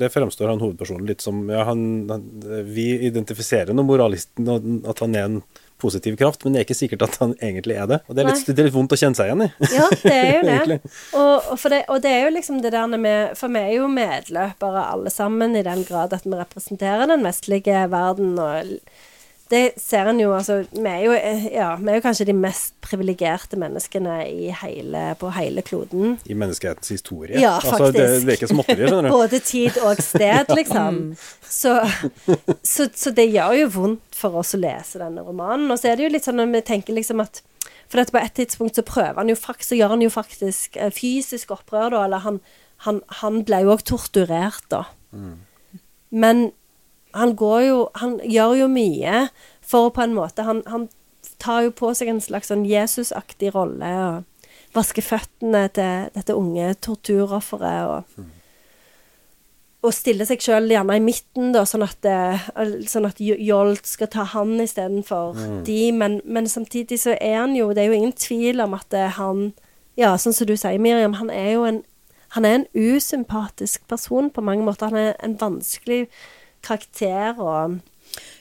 [0.00, 2.24] det fremstår han hovedpersonen litt som ja, han, han,
[2.64, 4.48] Vi identifiserer nå moralisten,
[4.88, 5.42] at han er en
[5.84, 8.00] positiv kraft, men det er ikke sikkert at han egentlig er det.
[8.08, 9.50] Og det er litt, det er litt vondt å kjenne seg igjen i.
[9.74, 10.80] Ja, det er jo det.
[11.14, 11.82] Og, og, for det.
[11.92, 15.56] og det er jo liksom det der med For vi er jo medløpere alle sammen,
[15.56, 18.34] i den grad at vi representerer den vestlige verden.
[18.40, 18.74] Og
[19.54, 22.34] det ser en jo Altså, vi er jo, eh, ja, vi er jo kanskje de
[22.36, 26.18] mest privilegerte menneskene i hele, på hele kloden.
[26.26, 27.38] I menneskehetens historie.
[27.40, 28.26] Ja, altså, det, faktisk.
[28.26, 29.14] det er ikke småtteri, skjønner du.
[29.20, 31.00] Både tid og sted, liksom.
[31.48, 31.76] Så,
[32.62, 35.70] så, så det gjør jo vondt for oss å lese denne romanen.
[35.70, 37.44] Og så er det jo litt sånn når vi tenker liksom at
[37.92, 40.76] For at på et tidspunkt så prøver han jo faktisk, så gjør han jo faktisk
[40.80, 42.04] eh, fysisk opprør, da.
[42.08, 42.40] Eller han,
[42.88, 44.82] han, han ble jo òg torturert, da.
[46.10, 46.48] Men
[47.14, 49.28] han går jo Han gjør jo mye
[49.62, 50.88] for på en måte Han, han
[51.38, 56.72] tar jo på seg en slags sånn Jesusaktig rolle og vasker føttene til dette unge
[56.82, 58.24] torturofferet og
[59.84, 62.46] og stiller seg sjøl gjerne i midten, da, sånn at, eh,
[62.88, 65.80] sånn at Jolt skal ta han istedenfor de.
[65.92, 69.12] Men, men samtidig så er han jo Det er jo ingen tvil om at eh,
[69.18, 69.52] han
[70.00, 71.82] Ja, sånn som du sier, Miriam, han er jo en
[72.34, 74.88] Han er en usympatisk person på mange måter.
[74.90, 76.08] Han er en vanskelig
[76.64, 77.56] karakter å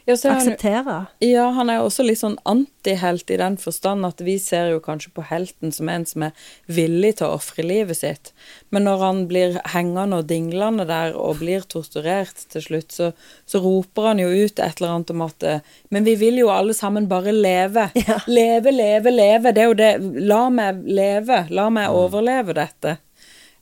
[0.06, 0.96] Ja, så er han, akseptere.
[1.24, 4.82] ja, han er jo også litt sånn antihelt i den forstand at vi ser jo
[4.84, 6.34] kanskje på helten som en som er
[6.68, 8.34] villig til å ofre livet sitt.
[8.70, 13.14] Men når han blir hengende og dinglende der og blir torturert til slutt, så,
[13.48, 16.52] så roper han jo ut et eller annet om at eh, Men vi vil jo
[16.52, 17.88] alle sammen bare leve.
[18.28, 19.56] Leve, leve, leve.
[19.56, 19.94] Det er jo det.
[20.28, 21.46] La meg leve.
[21.50, 22.98] La meg overleve dette.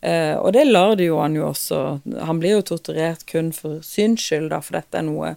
[0.01, 1.81] Eh, og det lar det jo han jo også.
[2.25, 5.35] Han blir jo torturert kun for syns skyld, da, for dette er noe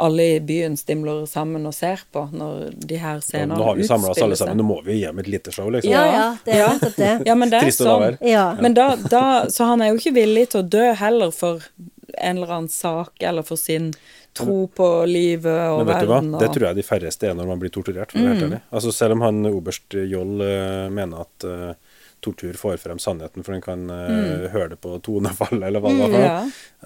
[0.00, 3.84] alle i byen stimler sammen og ser på når de her scenene nå har vi
[3.84, 5.92] samla oss alle sammen, nå må vi gi dem et lite show, liksom.
[5.92, 7.10] Ja, ja, det er nettopp det.
[7.28, 8.16] Ja, men det er sånn.
[8.24, 8.46] Ja.
[8.64, 11.68] Men da, da, så han er jo ikke villig til å dø heller for
[12.16, 13.92] en eller annen sak, eller for sin
[14.36, 16.34] tro på livet og Men vet du hva, verden.
[16.38, 18.12] det tror jeg de færreste er når man blir torturert.
[18.12, 18.60] For å være helt ærlig.
[18.70, 21.89] Altså Selv om han oberst Joll eh, mener at eh,
[22.24, 26.08] tortur får frem sannheten, for den kan eh, høre det på tonefallet, eller hva det
[26.12, 26.24] var.
[26.24, 26.36] ja.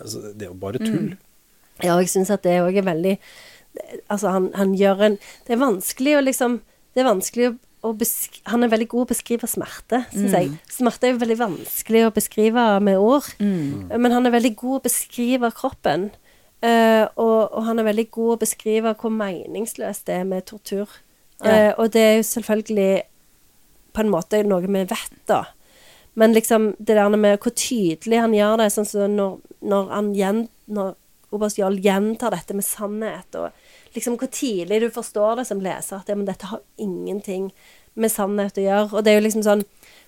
[0.01, 1.14] Altså, det er jo bare tull.
[1.83, 3.16] Ja, og jeg syns at det òg er veldig
[4.07, 6.61] Altså, han, han gjør en Det er vanskelig å liksom
[6.94, 7.90] Det er vanskelig å.
[8.49, 10.53] Han er veldig god å beskrive smerte, syns jeg.
[10.73, 13.27] Smerte er jo veldig vanskelig å beskrive med ord.
[13.42, 16.07] Men han er veldig god å beskrive kroppen.
[16.64, 20.88] Uh, og, og han er veldig god å beskrive hvor meningsløst det er med tortur.
[21.44, 23.03] Eh, og det er jo selvfølgelig
[23.94, 25.44] på en måte noe vi vet, da.
[26.14, 30.12] Men liksom det der med hvor tydelig han gjør det, sånn som når, når han
[30.14, 30.94] gjen, når
[31.35, 35.98] oberst Jarl gjentar dette med sannhet, og liksom hvor tidlig du forstår det som leser,
[35.98, 37.48] at ja, men dette har ingenting
[37.98, 38.90] med sannhet å gjøre.
[38.92, 39.64] Og det er jo liksom sånn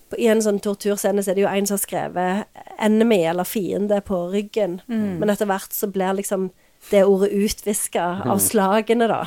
[0.07, 3.43] på, I en sånn torturscene så er det jo en som har skrevet 'enemy' eller
[3.43, 4.81] 'fiende' på ryggen,
[5.19, 6.51] men etter hvert så blir liksom
[6.91, 9.25] det ordet utviska av slagene, da.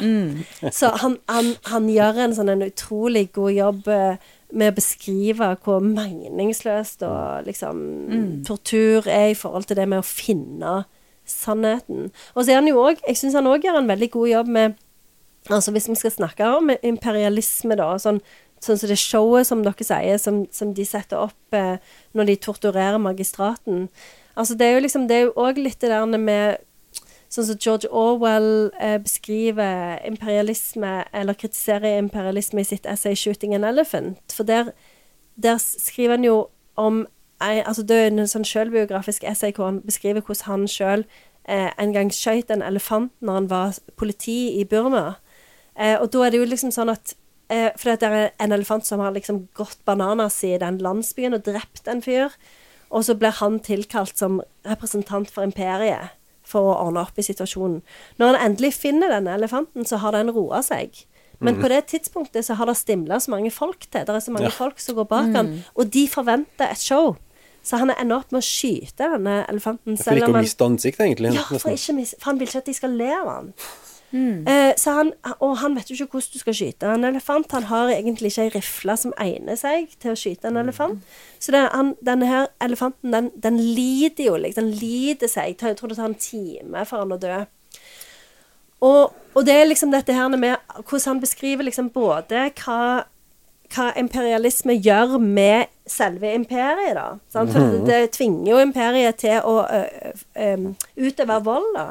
[0.72, 4.16] Så han, han, han gjør en sånn en utrolig god jobb eh,
[4.52, 7.80] med å beskrive hvor meningsløst og liksom
[8.46, 10.84] tortur er i forhold til det med å finne
[11.28, 12.10] sannheten.
[12.34, 14.54] Og så er han jo òg Jeg syns han òg gjør en veldig god jobb
[14.56, 14.78] med
[15.48, 18.20] Altså hvis vi skal snakke om imperialisme, da, sånn
[18.60, 21.78] Sånn som det showet som dere sier, som, som de setter opp eh,
[22.12, 23.86] når de torturerer magistraten.
[24.36, 26.60] Altså det er jo liksom Det er jo òg litt det der med
[27.30, 33.64] Sånn som George Orwell eh, beskriver imperialisme, eller kritiserer imperialisme i sitt essay 'Shooting an
[33.64, 34.18] Elephant'.
[34.34, 34.72] For der,
[35.36, 37.06] der skriver han jo om
[37.40, 41.06] Altså det er en sånn selvbiografisk essay hvor han beskriver hvordan han sjøl
[41.48, 45.14] eh, en gang skjøt en elefant når han var politi i Burma.
[45.72, 47.14] Eh, og da er det jo liksom sånn at
[47.48, 51.46] eh, For det er en elefant som har liksom gått bananas i den landsbyen og
[51.48, 52.36] drept en fyr.
[52.90, 56.19] Og så blir han tilkalt som representant for imperiet
[56.50, 57.80] for å ordne opp i situasjonen.
[58.20, 61.04] Når han endelig finner denne elefanten, så har den roa seg.
[61.40, 64.04] Men på det tidspunktet så har det stimla så mange folk til.
[64.04, 64.56] Det er så mange Ja.
[64.58, 67.16] folk som går bak han, og de forventer et show.
[67.62, 69.96] Så han ender opp med å skyte denne elefanten.
[70.00, 71.34] For ikke om å miste ansiktet, egentlig.
[71.34, 73.52] ja, for, ikke for han vil ikke at de skal le av han.
[74.48, 77.52] Eh, så han, og han vet jo ikke hvordan du skal skyte en elefant.
[77.52, 81.04] Han har egentlig ikke ei rifle som egner seg til å skyte en elefant.
[81.38, 84.66] Så det, han, denne her elefanten, den, den lider jo, liksom.
[84.66, 85.54] Den lider seg.
[85.54, 87.38] Jeg tror det tar en time for han å dø.
[88.80, 93.06] Og, og det er liksom dette her med hvordan han beskriver liksom både hva
[93.70, 97.20] hva imperialisme gjør med selve imperiet, da.
[97.30, 97.52] Sant?
[97.54, 100.72] For det, det tvinger jo imperiet til å ø, ø, ø,
[101.06, 101.84] utøve vold, da.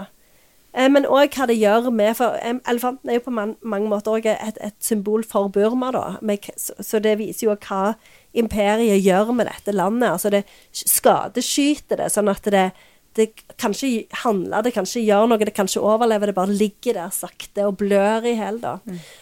[0.80, 4.16] Eh, Men òg hva det gjør med For elefanten er jo på man, mange måter
[4.16, 6.06] òg et, et symbol for Burma, da.
[6.22, 7.96] Med, så, så det viser jo hva
[8.38, 10.12] imperiet gjør med dette landet.
[10.14, 12.70] Altså det skadeskyter det, sånn at det,
[13.18, 16.30] det ikke handle, det kan ikke gjøre noe, det kan ikke overleve.
[16.30, 18.78] det bare ligger der sakte og blør i hjel, da.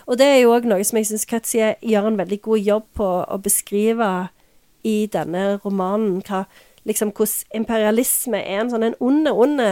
[0.05, 2.87] Og det er jo òg noe som jeg syns Katzy gjør en veldig god jobb
[2.99, 4.11] på å beskrive
[4.83, 6.19] i denne romanen.
[6.27, 6.43] Hva,
[6.85, 9.63] liksom, hvordan imperialisme er en sånn en ond, ond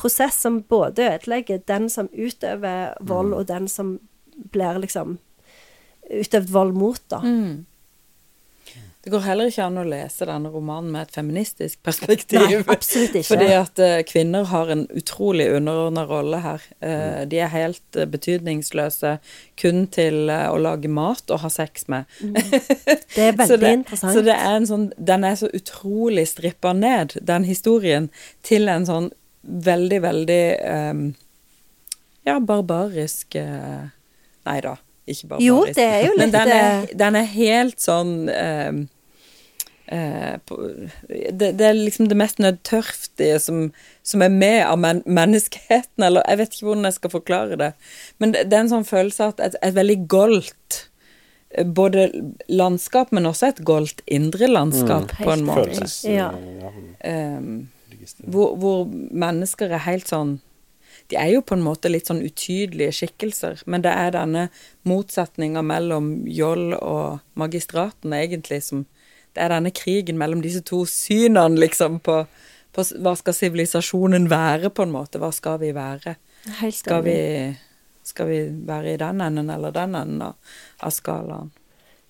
[0.00, 3.98] prosess som både ødelegger den som utøver vold, og den som
[4.52, 5.18] blir liksom
[6.10, 7.20] utøvd vold mot, da.
[7.20, 7.66] Mm.
[9.00, 12.42] Det går heller ikke an å lese denne romanen med et feministisk perspektiv.
[12.42, 13.28] Nei, absolutt ikke.
[13.30, 16.66] Fordi at eh, kvinner har en utrolig underordna rolle her.
[16.84, 19.14] Eh, de er helt eh, betydningsløse
[19.60, 22.12] kun til å lage mat og ha sex med.
[22.20, 24.14] Det er veldig så det, interessant.
[24.14, 28.10] Så det er en sånn Den er så utrolig strippa ned, den historien,
[28.46, 29.08] til en sånn
[29.42, 30.44] veldig, veldig
[30.92, 31.02] um,
[32.26, 33.88] Ja, barbarisk uh,
[34.48, 34.76] Nei da,
[35.06, 35.46] ikke barbarisk.
[35.46, 38.82] Jo, det er jo Men litt, den er, eh, den er helt sånn um,
[39.92, 40.60] uh, på,
[41.08, 43.66] det, det er liksom det mest nødtørftige som,
[44.02, 47.72] som er med av men, menneskeheten, eller jeg vet ikke hvordan jeg skal forklare det.
[48.18, 50.84] Men det, det er en sånn følelse at et, et veldig goldt
[51.74, 52.06] både
[52.48, 55.66] landskap, men også et goldt indre landskap, på en Helt måte.
[55.66, 56.04] Følelses...
[56.06, 56.30] Ja.
[56.62, 57.68] ja, Ehm.
[58.26, 60.38] Hvor, hvor mennesker er helt sånn
[61.10, 64.48] De er jo på en måte litt sånn utydelige skikkelser, men det er denne
[64.86, 68.86] motsetninga mellom Joll og magistraten, egentlig, som
[69.34, 72.24] Det er denne krigen mellom disse to synene, liksom, på,
[72.74, 75.18] på hva skal sivilisasjonen være, på en måte?
[75.22, 76.16] Hva skal vi være?
[76.60, 77.16] Helt Skal vi,
[78.02, 81.50] skal vi være i den enden eller den enden av, av skalaen?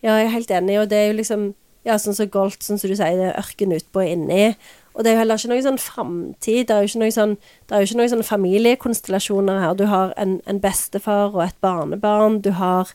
[0.01, 1.51] Ja, jeg er helt enig, og det er jo liksom
[1.81, 4.51] Ja, sånn som Golt, sånn som du sier, det er ørken utpå og inni.
[4.95, 6.67] Og det er jo heller ikke noe sånn framtid.
[6.67, 7.37] Det er jo ikke noe sånn
[7.71, 9.75] ikke noen sånn familiekonstellasjoner her.
[9.79, 12.41] Du har en, en bestefar og et barnebarn.
[12.43, 12.91] Du har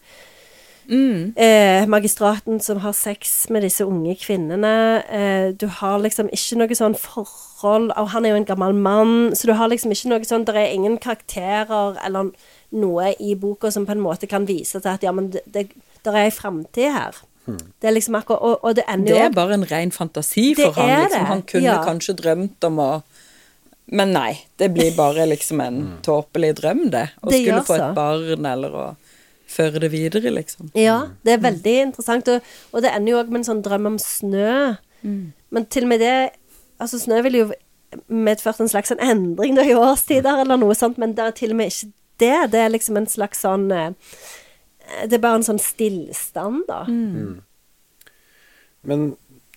[0.87, 1.33] Mm.
[1.35, 5.01] eh, magistraten som har sex med disse unge kvinnene.
[5.09, 9.31] Eh, du har liksom ikke noe sånn forhold Og han er jo en gammel mann,
[9.33, 12.29] så du har liksom ikke noe sånn Det er ingen karakterer eller
[12.71, 15.69] noe i boka som på en måte kan vise til at ja, men det, det,
[16.03, 17.15] det er ei framtid her.
[17.45, 19.91] Det er liksom akkurat Og, og det ender jo Det jo er bare en ren
[19.93, 21.03] fantasi for han.
[21.03, 21.25] Liksom.
[21.29, 21.75] Han kunne ja.
[21.85, 22.89] kanskje drømt om å
[23.85, 27.03] Men nei, det blir bare liksom en tåpelig drøm, det.
[27.21, 28.85] Å Det skulle få et barn, eller å
[29.45, 30.71] føre det videre, liksom.
[30.73, 32.31] Ja, det er veldig interessant.
[32.33, 34.55] Og, og det ender jo òg med en sånn drøm om snø.
[35.05, 36.15] Men til og med det
[36.81, 37.51] Altså, snø ville jo
[38.11, 41.53] medført en slags en endring da, i årstider, eller noe sånt, men det er til
[41.53, 42.51] og med ikke det.
[42.51, 43.93] Det er liksom en slags sånn eh,
[45.05, 46.81] Det er bare en sånn stillstand, da.
[48.85, 49.05] Men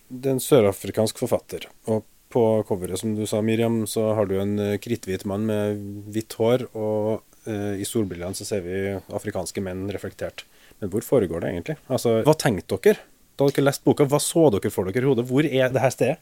[0.09, 4.37] det er en sørafrikansk forfatter, og på coveret, som du sa, Miriam, så har du
[4.41, 5.79] en eh, kritthvit mann med
[6.13, 8.81] hvitt hår, og eh, i solbrillene så ser vi
[9.17, 10.45] afrikanske menn reflektert.
[10.83, 11.79] Men hvor foregår det egentlig?
[11.89, 13.01] Altså, hva tenkte dere
[13.39, 14.07] da dere leste boka?
[14.11, 15.27] Hva så dere for dere i hodet?
[15.29, 16.19] Hvor er det her stedet?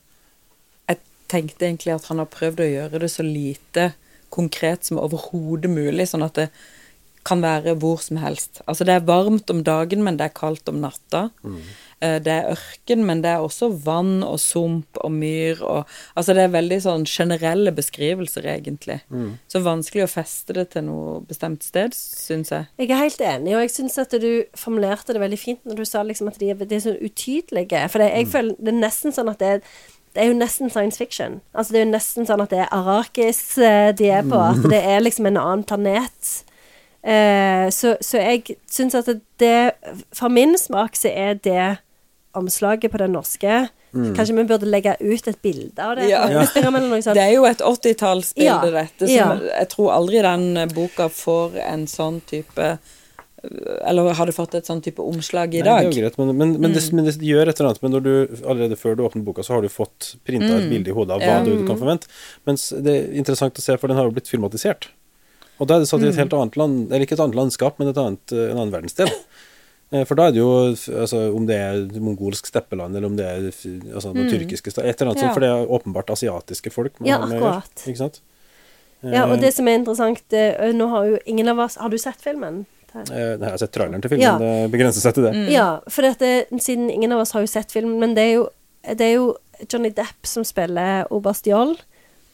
[0.86, 1.00] Jeg
[1.32, 3.90] tenkte egentlig at han har prøvd å gjøre det så lite
[4.32, 6.46] konkret som overhodet mulig, sånn at det
[7.26, 8.62] kan være hvor som helst.
[8.70, 11.26] Altså det er varmt om dagen, men det er kaldt om natta.
[11.42, 11.58] Mm.
[12.22, 16.42] Det er ørken, men det er også vann og sump og myr og Altså det
[16.44, 18.98] er veldig sånn generelle beskrivelser, egentlig.
[19.48, 22.68] Så vanskelig å feste det til noe bestemt sted, syns jeg.
[22.78, 24.28] Jeg er helt enig, og jeg syns at du
[24.60, 27.88] formulerte det veldig fint når du sa liksom at de, er- de er så utydelige.
[27.88, 29.62] For det, jeg føler det er nesten sånn at det er
[30.16, 31.40] det er jo nesten science fiction.
[31.52, 34.38] Altså Det er jo nesten sånn at det er Arrakis eh, de er på.
[34.40, 36.30] At det er liksom en annen planet.
[37.06, 39.06] Eh, så, så jeg syns at
[39.38, 39.72] det
[40.16, 41.76] For min smak så er det
[42.34, 46.08] omslaget på den norske Kanskje vi burde legge ut et bilde av det?
[46.10, 46.26] Ja.
[46.26, 47.16] på eller noe sånt.
[47.16, 49.28] Det er jo et 80-tallsbilde, Ja, dette, som ja.
[49.62, 52.66] jeg tror aldri den boka får en sånn type
[53.86, 55.86] Eller har det fått et sånn type omslag i Nei, dag?
[55.86, 55.94] Mm.
[55.94, 57.82] det er jo greit, men, men, men, det, men det gjør et eller annet.
[57.86, 60.90] Men når du, allerede før du åpner boka, så har du fått printa et bilde
[60.90, 61.46] i hodet av hva Mm.
[61.46, 61.56] Ja.
[61.62, 62.10] du kan forvente.
[62.48, 64.88] Mens det er interessant å se, for den har jo blitt filmatisert.
[65.60, 66.08] Og da er det satt i Mm.
[66.12, 68.72] et helt annet land, eller ikke et annet landskap, men et annet, eh, en annen
[68.74, 69.10] verdensdel.
[69.92, 73.24] Eh, For da er det jo altså, om det er mongolsk steppeland, eller om det
[73.24, 73.44] er
[73.94, 75.22] altså, noen tyrkiske Et eller annet Mm.
[75.22, 75.22] Ja.
[75.22, 76.98] sånt, for det er åpenbart asiatiske folk.
[77.00, 77.84] man Ja, har med akkurat.
[77.86, 78.20] Ikke sant?
[79.04, 81.88] Ja, og Eh, det som er interessant eh, Nå har jo ingen av oss Har
[81.90, 82.64] du sett filmen?
[82.96, 84.38] eh, nei, Jeg har sett traileren til filmen, Ja.
[84.38, 85.34] det begrenser seg til det.
[85.34, 85.50] Mm.
[85.52, 88.48] Ja, for dette, siden ingen av oss har jo sett filmen, men det er jo,
[88.88, 89.36] det er jo
[89.70, 91.76] Johnny Depp som spiller Oberst Joll,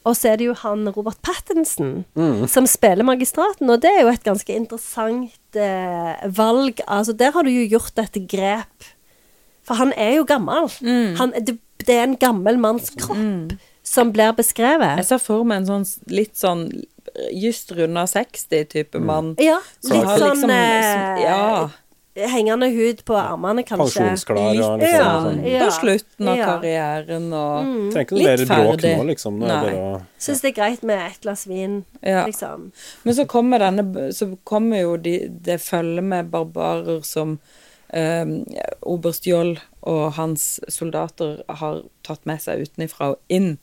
[0.05, 2.47] og så er det jo han Robert Pattinson Mm.
[2.49, 6.81] som spiller magistraten, og det er jo et ganske interessant eh, valg.
[6.89, 8.89] Altså, der har du jo gjort et grep,
[9.65, 10.67] for han er jo gammel.
[10.83, 11.15] Mm.
[11.21, 14.97] Han, det, det er en gammel manns kropp som blir beskrevet.
[15.03, 16.67] Jeg ser for meg en sånn litt sånn
[17.35, 19.35] just runda 60-type mann.
[19.43, 21.69] Ja, litt har sånn liksom- eh, Ja.
[22.15, 24.03] Hengende hud på armene, kanskje.
[24.03, 25.39] Pensjonsklar og liksom Ja, sånn.
[25.49, 25.65] ja.
[25.65, 26.47] På slutten av Ja.
[26.47, 29.39] karrieren og Trenger ikke noe mer bråk nå, liksom.
[29.39, 32.27] Nå å Syns det er greit med et glass vin, Ja.
[32.27, 32.71] liksom.
[33.05, 37.39] Men så kommer denne Så kommer jo de, det følger med barbarer som
[37.95, 38.25] eh,
[38.83, 43.59] oberst Joll og hans soldater har tatt med seg utenfra og inn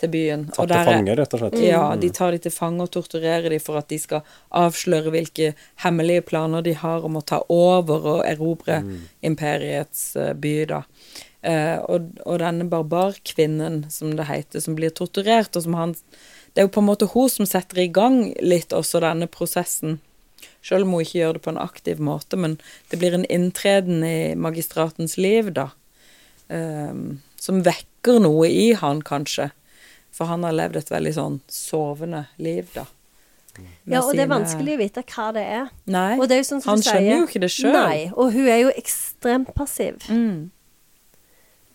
[0.00, 0.46] til byen.
[0.50, 1.58] tatt til fange, rett og slett.
[1.62, 4.24] Ja, de tar de til fange og torturerer de for at de skal
[4.54, 5.52] avsløre hvilke
[5.84, 8.80] hemmelige planer de har om å ta over og erobre
[9.24, 10.82] imperiets eh, by, da.
[11.44, 15.94] Eh, og, og denne barbarkvinnen, som det heter, som blir torturert, og som han
[16.54, 19.98] Det er jo på en måte hun som setter i gang litt også denne prosessen.
[20.62, 22.54] Selv om hun ikke gjør det på en aktiv måte, men
[22.90, 25.72] det blir en inntreden i magistratens liv, da.
[26.48, 29.50] Ehm, som vekker noe i han, kanskje.
[30.14, 32.84] For han har levd et veldig sånn sovende liv, da.
[33.86, 35.68] Ja, og det er vanskelig å vite hva det er.
[35.86, 37.72] Nei, det er sånn som han skjønner sier- jo ikke det sjøl.
[37.76, 39.98] Nei, og hun er jo ekstremt passiv.
[40.10, 40.50] Mm.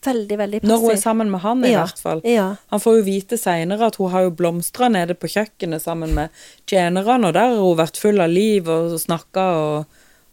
[0.03, 2.21] Veldig, veldig Når hun er sammen med han, i Ja, hvert fall.
[2.23, 2.55] Ja.
[2.71, 6.29] Han får jo vite seinere at hun har jo blomstra nede på kjøkkenet sammen med
[6.71, 9.85] tjenerne, og der har hun vært full av liv og snakka og,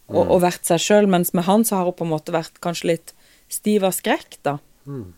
[0.07, 2.61] og, og vært seg sjøl, mens med han så har hun på en måte vært
[2.63, 3.13] kanskje litt
[3.51, 4.57] stiv av skrekk, da.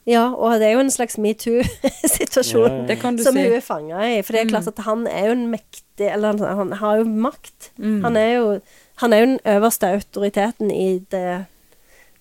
[0.09, 3.43] Ja, og det er jo en slags metoo-situasjon du som si.
[3.43, 4.19] hun er fanga i.
[4.25, 7.05] For det er klart at han er jo en mektig Eller han, han har jo
[7.05, 7.71] makt.
[7.77, 8.01] Mm.
[8.07, 8.59] Han er jo
[9.03, 11.45] Han er jo den øverste autoriteten i det,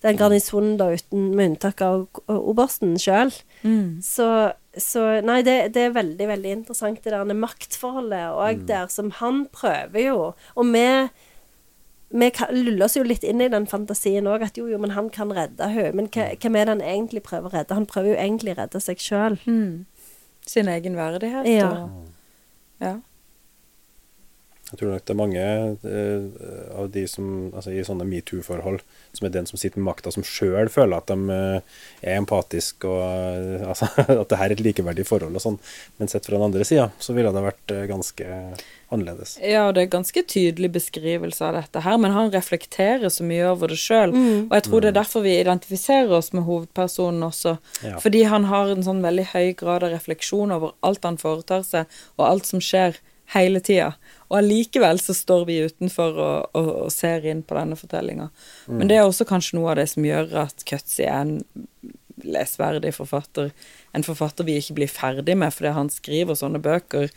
[0.01, 3.33] den garnisonen da uten med unntak av obersten sjøl.
[3.63, 3.99] Mm.
[3.99, 8.87] Så, så Nei, det, det er veldig, veldig interessant, det der med maktforholdet og der
[8.87, 10.21] som han prøver jo.
[10.55, 10.85] Og vi
[12.09, 15.11] vi luller oss jo litt inn i den fantasien òg, at jo, jo, men han
[15.13, 15.93] kan redde henne.
[15.97, 17.77] Men hva, hvem er det han egentlig prøver å redde?
[17.77, 19.37] Han prøver jo egentlig å redde seg sjøl.
[19.45, 19.85] Mm.
[20.49, 21.45] Sin egen verdighet.
[21.45, 21.69] Ja.
[21.69, 22.09] Og,
[22.81, 22.95] ja.
[24.69, 25.43] Jeg tror nok det er mange
[25.81, 26.25] uh,
[26.77, 28.83] av de som altså i sånne metoo-forhold,
[29.17, 32.89] som er den som sitter med makta, som sjøl føler at de uh, er empatiske,
[32.89, 33.89] og uh, altså,
[34.21, 35.57] at det her er et likeverdig forhold og sånn.
[35.97, 38.29] Men sett fra den andre sida, så ville det vært ganske
[38.93, 39.35] annerledes.
[39.43, 43.51] Ja, og det er ganske tydelig beskrivelse av dette her, men han reflekterer så mye
[43.51, 44.15] over det sjøl.
[44.15, 47.57] Og jeg tror det er derfor vi identifiserer oss med hovedpersonen også.
[47.85, 47.99] Ja.
[48.01, 52.01] Fordi han har en sånn veldig høy grad av refleksjon over alt han foretar seg,
[52.17, 52.97] og alt som skjer
[53.35, 53.93] hele tida.
[54.29, 58.29] Og allikevel så står vi utenfor og, og, og ser inn på denne fortellinga.
[58.71, 61.35] Men det er også kanskje noe av det som gjør at Cutsy er en
[62.25, 63.51] lesverdig forfatter.
[63.95, 67.09] En forfatter vi ikke blir ferdig med fordi han skriver sånne bøker.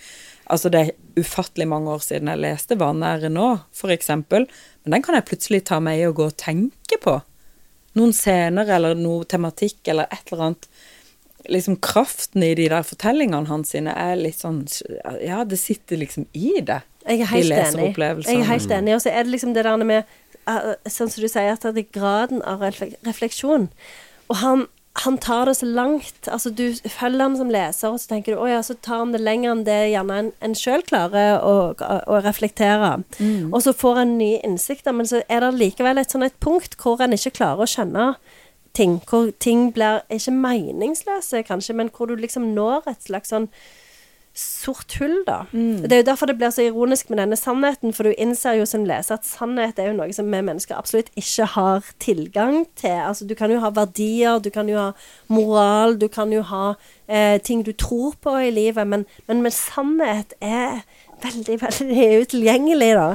[0.53, 4.47] Altså, det er ufattelig mange år siden jeg leste 'Vanære nå', for eksempel.
[4.85, 7.21] Men den kan jeg plutselig ta med i og gå og tenke på.
[7.99, 10.69] Noen scener eller noe tematikk eller et eller annet.
[11.51, 14.63] Liksom kraften i de der fortellingene hans sine er litt sånn
[15.21, 16.83] Ja, det sitter liksom i det.
[17.09, 17.97] Jeg er helt enig.
[17.99, 18.95] Jeg er helt enig.
[18.95, 20.05] Og så er det liksom det der med
[20.49, 23.69] uh, Sånn som du sier, at det er graden av refleksjon.
[24.31, 26.28] Og han, han tar det så langt.
[26.28, 29.14] Altså, du følger han som leser, og så tenker du å ja, så tar han
[29.14, 32.99] det lenger enn det gjerne en, en sjøl klarer å, å reflektere.
[33.49, 36.76] Og så får han nye innsikter, men så er det likevel et sånn et punkt
[36.82, 38.11] hvor en ikke klarer å skjønne
[38.76, 38.99] ting.
[39.09, 43.49] Hvor ting blir ikke meningsløse, kanskje, men hvor du liksom når et slags sånn
[44.35, 45.43] sort hull, da.
[45.53, 48.66] Det er jo derfor det blir så ironisk med denne sannheten, for du innser jo
[48.68, 52.97] som leser at sannhet er jo noe som vi mennesker absolutt ikke har tilgang til.
[52.97, 54.89] Altså, du kan jo ha verdier, du kan jo ha
[55.28, 56.74] moral, du kan jo ha
[57.09, 60.80] eh, ting du tror på i livet, men, men med sannhet er
[61.22, 63.09] veldig, veldig utilgjengelig, da.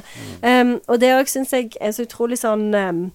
[0.62, 3.06] Um, og det òg syns jeg er så utrolig sånn um,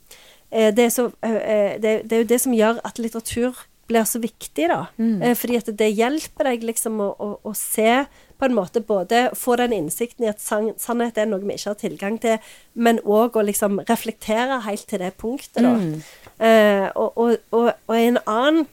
[0.51, 4.21] det, er så, uh, det, det er jo det som gjør at litteratur blir så
[4.23, 4.87] viktig, da.
[5.23, 8.05] Eh, fordi at det hjelper deg liksom å, å, å se
[8.39, 11.71] på en måte både få den innsikten i at san sannhet er noe vi ikke
[11.71, 12.39] har tilgang til,
[12.75, 15.75] men òg å liksom reflektere helt til det punktet, da.
[16.43, 18.67] Eh, og, og, og, og en annen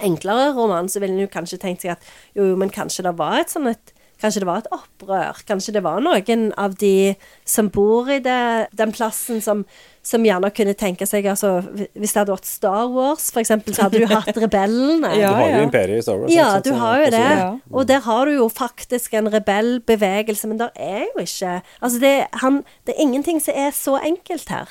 [0.00, 3.16] enklere roman, så ville en jo kanskje tenkt seg at jo, jo, men kanskje det
[3.18, 3.91] var et sånn et
[4.22, 5.40] Kanskje det var et opprør.
[5.48, 7.14] Kanskje det var noen av de
[7.48, 9.64] som bor i det, den plassen, som,
[10.06, 13.88] som gjerne kunne tenke seg altså, Hvis det hadde vært Star Wars, for eksempel, så
[13.88, 15.10] hadde du hatt rebellene.
[15.18, 15.64] Ja, du har jo ja.
[15.66, 16.34] imperiet i Star Wars.
[16.34, 17.24] Ja, sant, du har jo det.
[17.42, 17.50] Ja.
[17.72, 22.14] Og der har du jo faktisk en rebellbevegelse, men det er jo ikke Altså, det,
[22.44, 24.70] han, det er ingenting som er så enkelt her.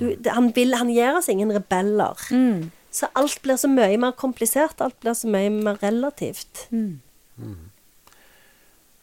[0.00, 2.16] Du, det, han, vil, han gir oss ingen rebeller.
[2.96, 4.80] Så alt blir så mye mer komplisert.
[4.80, 6.68] Alt blir så mye mer relativt.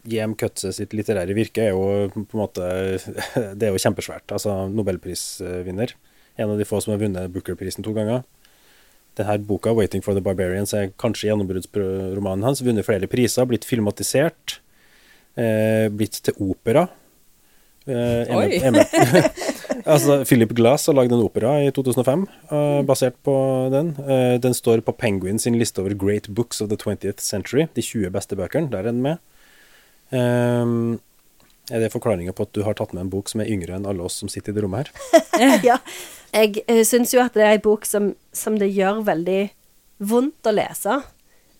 [0.09, 0.35] J.M.
[0.39, 2.65] Cutse sitt litterære virke er jo på en måte
[3.59, 4.33] Det er jo kjempesvært.
[4.35, 5.95] Altså nobelprisvinner.
[6.37, 8.23] En av de få som har vunnet Booker-prisen to ganger.
[9.17, 12.63] Denne boka, 'Waiting for the Barbarians', er kanskje gjennombruddsromanen hans.
[12.65, 14.59] Vunnet flere priser, blitt filmatisert,
[15.37, 16.87] eh, blitt til opera.
[17.85, 18.59] Eh, Oi.
[19.93, 23.35] altså, Philip Glass har lagd en opera i 2005 eh, basert på
[23.73, 23.93] den.
[24.07, 27.67] Eh, den står på Penguin sin liste over Great Books of the 20th Century.
[27.75, 28.71] De 20 beste bøkene.
[28.71, 29.21] Der er den med.
[30.13, 30.99] Ehm,
[31.71, 33.87] er det forklaringa på at du har tatt med en bok som er yngre enn
[33.89, 35.57] alle oss som sitter i det rommet her?
[35.69, 35.79] ja.
[36.33, 39.41] Jeg uh, syns jo at det er ei bok som, som det gjør veldig
[40.03, 40.99] vondt å lese.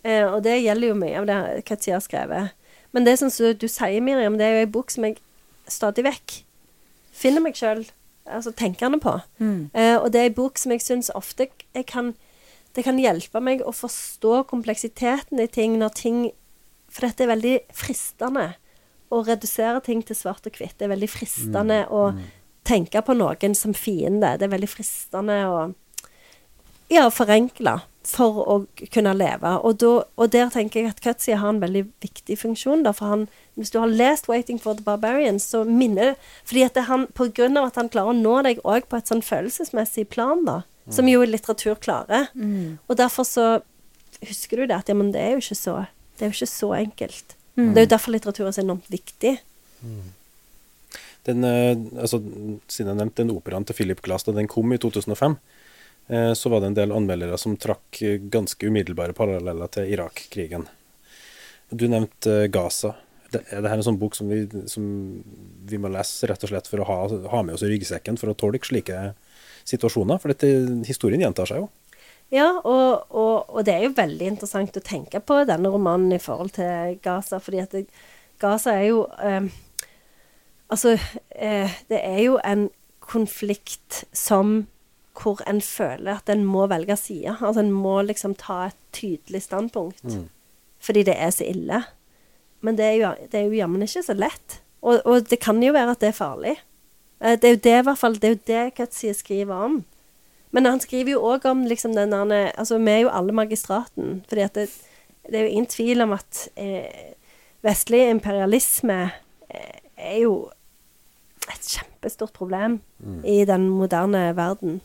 [0.04, 2.56] Eh, og det gjelder jo mye av det Katja har skrevet.
[2.94, 5.18] Men det som du sier, Miriam, det er jo ei bok som jeg
[5.72, 6.42] stadig vekk
[7.16, 7.86] finner meg sjøl
[8.28, 9.16] altså, tenkende på.
[9.74, 12.14] Eh, og det er ei bok som jeg syns ofte jeg kan
[12.74, 16.32] Det kan hjelpe meg å forstå kompleksiteten i ting når ting
[16.94, 18.52] For dette er veldig fristende
[19.14, 20.78] å redusere ting til svart og hvitt.
[20.78, 22.12] Det er veldig fristende å
[22.68, 24.36] tenke på noen som fiende.
[24.38, 25.58] Det er veldig fristende å
[26.94, 28.56] ja, forenkle for å
[28.92, 29.54] kunne leve.
[29.64, 32.84] Og, da, og der tenker jeg at Cutsey har en veldig viktig funksjon.
[32.86, 33.26] Da, for han,
[33.56, 37.32] hvis du har lest 'Waiting for the Barbarians', så minner Fordi at det, han, på
[37.34, 40.62] grunn av at han klarer å nå deg òg på et sånn følelsesmessig plan, da,
[40.90, 42.28] som jo litteratur klarer.
[42.90, 43.62] Og derfor så
[44.28, 45.86] husker du det at ja, men det er jo ikke så,
[46.24, 47.34] det er jo ikke så enkelt.
[47.60, 49.34] Det er jo derfor litteratur er så enormt viktig.
[51.28, 52.22] Den, eh, altså,
[52.72, 55.36] siden jeg nevnte den operaen til Philip Glass da den kom i 2005,
[56.08, 60.66] eh, så var det en del anmeldere som trakk eh, ganske umiddelbare paralleller til Irak-krigen.
[61.76, 62.96] Du nevnte eh, Gaza.
[63.30, 64.88] Det, er dette en sånn bok som vi, som
[65.68, 67.00] vi må lese rett og slett for å ha,
[67.36, 69.12] ha med oss i ryggsekken for å tolke slike
[69.68, 70.24] situasjoner?
[70.24, 70.56] For dette,
[70.88, 71.72] historien gjentar seg jo.
[72.34, 76.20] Ja, og, og, og det er jo veldig interessant å tenke på denne romanen i
[76.22, 77.86] forhold til Gaza, fordi at det,
[78.42, 79.48] Gaza er jo eh,
[80.74, 80.96] Altså,
[81.36, 82.64] eh, det er jo en
[83.04, 84.64] konflikt som
[85.14, 87.36] hvor en føler at en må velge side.
[87.40, 90.02] Altså en må liksom ta et tydelig standpunkt.
[90.82, 91.84] Fordi det er så ille.
[92.66, 94.58] Men det er jo, det er jo jammen ikke så lett.
[94.82, 96.56] Og, og det kan jo være at det er farlig.
[97.22, 99.78] Eh, Det er jo det i hvert fall, det er jo det Cutsie skriver om.
[100.54, 104.24] Men han skriver jo òg om liksom den der Altså, vi er jo alle magistraten.
[104.30, 104.70] fordi at det,
[105.26, 107.14] det er jo ingen tvil om at eh,
[107.66, 109.00] vestlig imperialisme
[109.50, 110.52] eh, er jo
[111.50, 112.80] et kjempestort problem
[113.26, 114.82] i den moderne verden.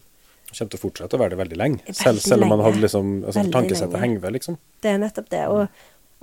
[0.49, 1.83] Det kommer til å fortsette å være det veldig lenge.
[1.85, 4.57] Veldig Selv, selv om man hadde liksom altså, Tankesettet henger ved, liksom.
[4.83, 5.45] Det er nettopp det.
[5.53, 5.67] Og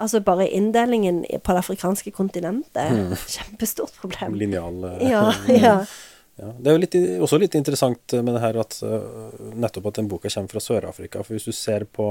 [0.02, 4.36] altså bare inndelingen på det afrikanske kontinentet et kjempestort problem.
[4.42, 5.78] Linjal eh, Ja, ja.
[6.36, 10.02] Ja, det er jo litt, også litt interessant med det her at øh, nettopp at
[10.02, 11.24] den boka kommer fra Sør-Afrika.
[11.24, 12.10] For hvis du ser på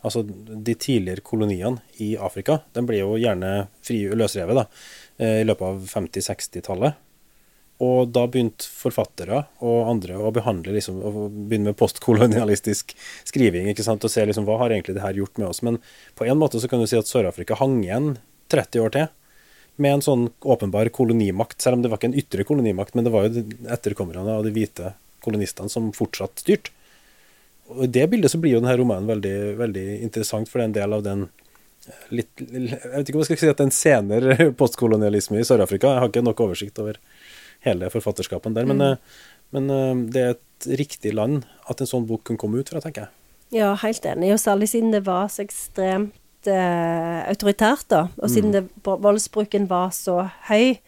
[0.00, 4.66] altså, de tidligere koloniene i Afrika, den blir jo gjerne fri løsrevet da,
[5.20, 7.06] eh, i løpet av 50-60-tallet.
[7.84, 12.92] Og da begynte forfattere og andre å behandle liksom, å begynne med postkolonialistisk
[13.28, 13.70] skriving.
[13.72, 15.62] ikke sant, Og se liksom, hva har egentlig det her gjort med oss.
[15.64, 15.80] Men
[16.16, 18.18] på en måte så kan du si at Sør-Afrika hang igjen
[18.52, 19.08] 30 år til
[19.82, 23.12] med en sånn åpenbar kolonimakt, selv om det var ikke en ytre kolonimakt, men det
[23.14, 26.72] var jo etterkommerne av de hvite kolonistene som fortsatt styrte.
[27.70, 30.70] Og I det bildet så blir jo denne romanen veldig, veldig interessant, for det er
[30.70, 31.28] en del av den
[32.12, 35.94] litt, Jeg vet ikke om jeg skal si at er senere postkolonialisme i Sør-Afrika.
[35.94, 36.98] Jeg har ikke nok oversikt over
[37.64, 39.22] hele forfatterskapen der, men, eh,
[39.54, 42.82] men eh, det er et riktig land at en sånn bok kunne komme ut fra,
[42.84, 43.16] tenker jeg.
[43.60, 44.30] Ja, helt enig.
[44.34, 46.14] Og særlig siden det var så ekstremt
[46.48, 48.06] eh, autoritært, da.
[48.22, 50.78] Og siden det, voldsbruken var så høy.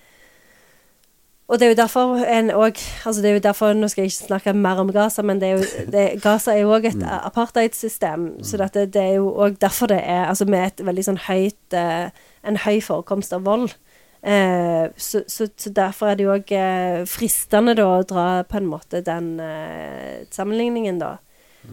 [1.53, 4.13] Og det er jo derfor en òg altså det er jo derfor, Nå skal jeg
[4.13, 7.03] ikke snakke mer om Gaza, men det er jo, det, Gaza er jo òg et
[7.29, 8.45] apartheidsystem.
[8.45, 11.77] Så dette, det er jo òg derfor det er altså Med et veldig sånn høyt
[11.77, 12.09] eh,
[12.47, 13.75] En høy forekomst av vold.
[14.23, 18.61] Eh, så, så, så derfor er det jo òg eh, fristende da å dra på
[18.61, 21.17] en måte den eh, sammenligningen, da.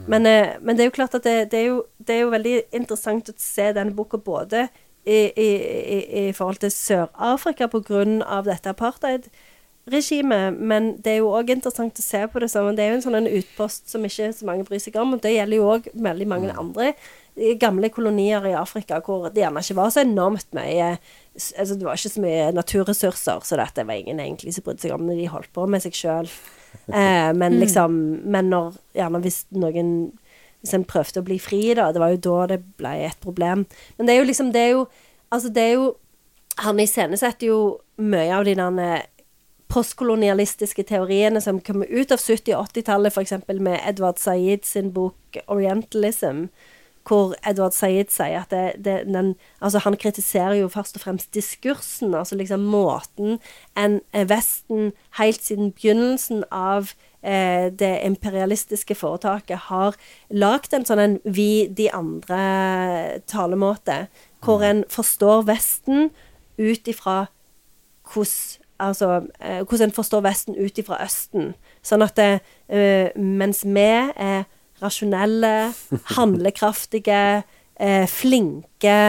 [0.07, 2.33] Men, eh, men det er jo klart at det, det, er jo, det er jo
[2.33, 4.67] veldig interessant å se denne boka både
[5.05, 5.47] i, i,
[5.97, 8.03] i, i forhold til Sør-Afrika pga.
[8.45, 10.59] dette apartheid-regimet.
[10.59, 13.07] Men det er jo òg interessant å se på det som Det er jo en
[13.07, 15.15] sånn en utpost som ikke så mange bryr seg om.
[15.17, 16.93] og Det gjelder jo òg veldig mange andre
[17.59, 20.97] gamle kolonier i Afrika hvor det gjerne ikke var så enormt mye
[21.39, 24.91] altså Det var ikke så mye naturressurser, så dette var ingen egentlig som brydde seg
[24.91, 26.27] om når de holdt på med seg sjøl.
[26.89, 27.93] Eh, men liksom
[28.25, 29.91] Men når gjerne hvis noen
[30.59, 33.67] Hvis en prøvde å bli fri, da, det var jo da det ble et problem.
[33.97, 34.87] Men det er jo liksom Det er jo
[35.29, 35.93] Altså, det er jo
[36.65, 37.59] Han iscenesetter jo
[38.01, 39.05] mye av de der
[39.69, 43.33] postkolonialistiske teoriene som kommer ut av 70- og 80-tallet, f.eks.
[43.59, 46.49] med Edward Said sin bok 'Orientalism',
[47.07, 51.33] hvor Edward Said sier at det, det, den, altså han kritiserer jo først og fremst
[51.33, 53.39] diskursen, altså liksom måten
[53.77, 56.91] en eh, Vesten helt siden begynnelsen av
[57.23, 59.97] eh, det imperialistiske foretaket har
[60.29, 64.07] lagd en sånn en vi de andre talemåte,
[64.45, 66.09] hvor en forstår Vesten
[66.59, 67.27] ut ifra
[68.09, 71.49] hvordan Altså eh, hvordan en forstår Vesten ut ifra Østen.
[71.83, 72.39] Sånn at det,
[72.71, 74.45] eh, mens vi er
[74.81, 75.71] rasjonelle,
[76.15, 77.43] handlekraftige,
[77.79, 78.99] eh, flinke,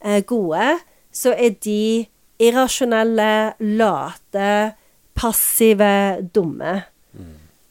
[0.00, 0.78] eh, gode,
[1.12, 2.06] så er de
[2.38, 4.74] irrasjonelle, late,
[5.16, 6.82] passive, dumme.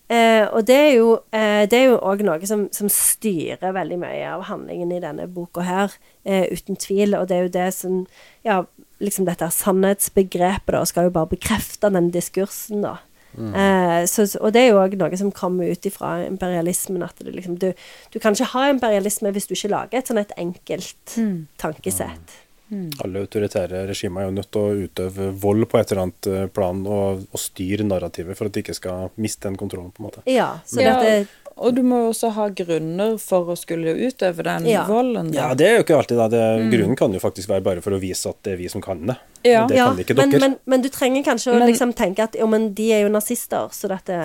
[0.05, 1.65] Eh, og det er jo eh,
[1.97, 5.95] òg noe som, som, styrer veldig mye av handlingen i denne boka her,
[6.29, 7.17] eh, uten tvil.
[7.17, 8.05] Og det er jo det som
[8.45, 8.63] Ja,
[9.01, 12.99] liksom dette sannhetsbegrepet, da, skal jo bare bekrefte den diskursen, da.
[13.37, 13.51] Mm.
[13.61, 17.03] Eh, så, og det er jo òg noe som kommer ut ifra imperialismen.
[17.05, 17.71] At liksom, du,
[18.13, 21.37] du, kan ikke ha imperialisme hvis du ikke lager et sånn et enkelt mm.
[21.61, 22.41] tankesett.
[22.73, 22.89] Mm.
[23.05, 26.45] Alle autoritære regimer er jo nødt til å utøve vold på et eller annet eh,
[26.49, 29.91] plan og, og styre narrativet for at de ikke skal miste den kontrollen.
[29.93, 30.25] på en måte.
[30.29, 30.95] Ja, så ja.
[30.97, 34.83] dette og du må jo også ha grunner for å skulle utøve den ja.
[34.89, 35.29] volden.
[35.31, 35.37] Da.
[35.37, 36.27] Ja, det er jo ikke alltid, da.
[36.31, 36.73] Det, mm.
[36.73, 39.05] Grunnen kan jo faktisk være bare for å vise at det er vi som kan
[39.07, 39.15] det.
[39.47, 39.63] Ja.
[39.69, 40.27] Det kan ikke dere.
[40.27, 43.13] Men, men, men, du trenger kanskje å liksom tenke at jo, men de er jo
[43.13, 44.19] nazister, så dette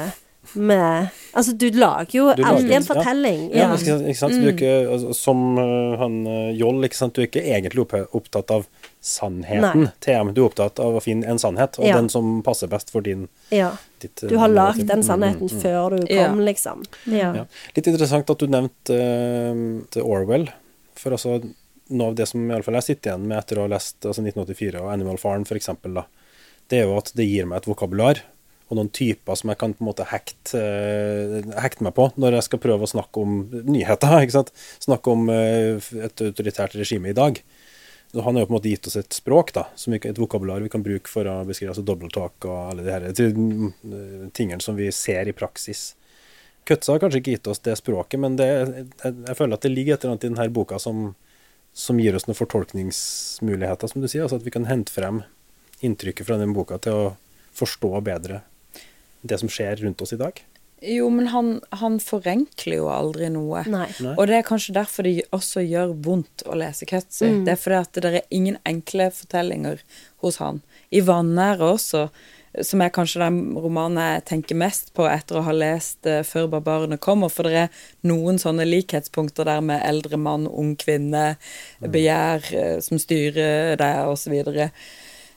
[0.56, 3.42] med Altså, du lager jo du alltid lager, en fortelling.
[3.54, 3.76] Ja, ja.
[3.76, 4.34] Ikke, ikke sant?
[4.34, 4.40] Mm.
[4.40, 7.14] Du er ikke, altså, som uh, han uh, Joll, ikke sant?
[7.14, 8.66] du er ikke egentlig opptatt av
[9.04, 9.90] sannheten.
[10.02, 12.00] TM, du er opptatt av å finne en sannhet, og ja.
[12.00, 13.76] den som passer best for din Ja.
[14.00, 16.82] Ditt, du har lagd den sannheten mm, mm, før du kom, liksom.
[17.12, 17.44] Ja.
[17.76, 20.48] Litt interessant at du nevnte uh, Orwell.
[20.98, 21.38] For altså,
[21.90, 23.98] noe av det som i alle fall jeg sitter igjen med etter å ha lest
[24.06, 25.72] altså 1984 og Animal Farm, f.eks.,
[26.70, 28.20] det er jo at det gir meg et vokabular
[28.70, 32.38] og noen typer som jeg kan på en måte hekte, uh, hekte meg på når
[32.38, 34.14] jeg skal prøve å snakke om nyheter.
[34.22, 34.52] ikke sant?
[34.82, 37.42] Snakke om uh, et autoritært regime i dag.
[38.12, 40.70] Han har jo på en måte gitt oss et språk, da, som et vokabular vi
[40.72, 44.74] kan bruke for å beskrive altså double talk og alle de her eh, tingene som
[44.78, 45.92] vi ser i praksis.
[46.66, 49.72] Kutza har kanskje ikke gitt oss det språket, men det, jeg, jeg, føler at det
[49.72, 51.12] ligger et eller annet i denne boka som,
[51.72, 54.26] som gir oss noen fortolkningsmuligheter, som du sier.
[54.26, 55.22] altså At vi kan hente frem
[55.80, 57.10] inntrykket fra den boka til å
[57.56, 58.42] forstå bedre
[59.22, 60.42] det som skjer rundt oss i dag?
[60.80, 63.62] Jo, men han, han forenkler jo aldri noe.
[63.68, 63.86] Nei.
[64.14, 67.28] Og det er kanskje derfor det også gjør vondt å lese Cutzy.
[67.28, 67.40] Mm.
[67.44, 69.82] Det er fordi at det er ingen enkle fortellinger
[70.24, 70.62] hos han.
[70.88, 72.06] I 'Vanære' også,
[72.66, 76.48] som er kanskje den romanen jeg tenker mest på etter å ha lest uh, 'Før
[76.56, 81.36] barbarene kommer', for det er noen sånne likhetspunkter der med eldre mann, ung kvinne,
[81.80, 81.90] mm.
[81.92, 84.32] begjær uh, som styrer deg, osv.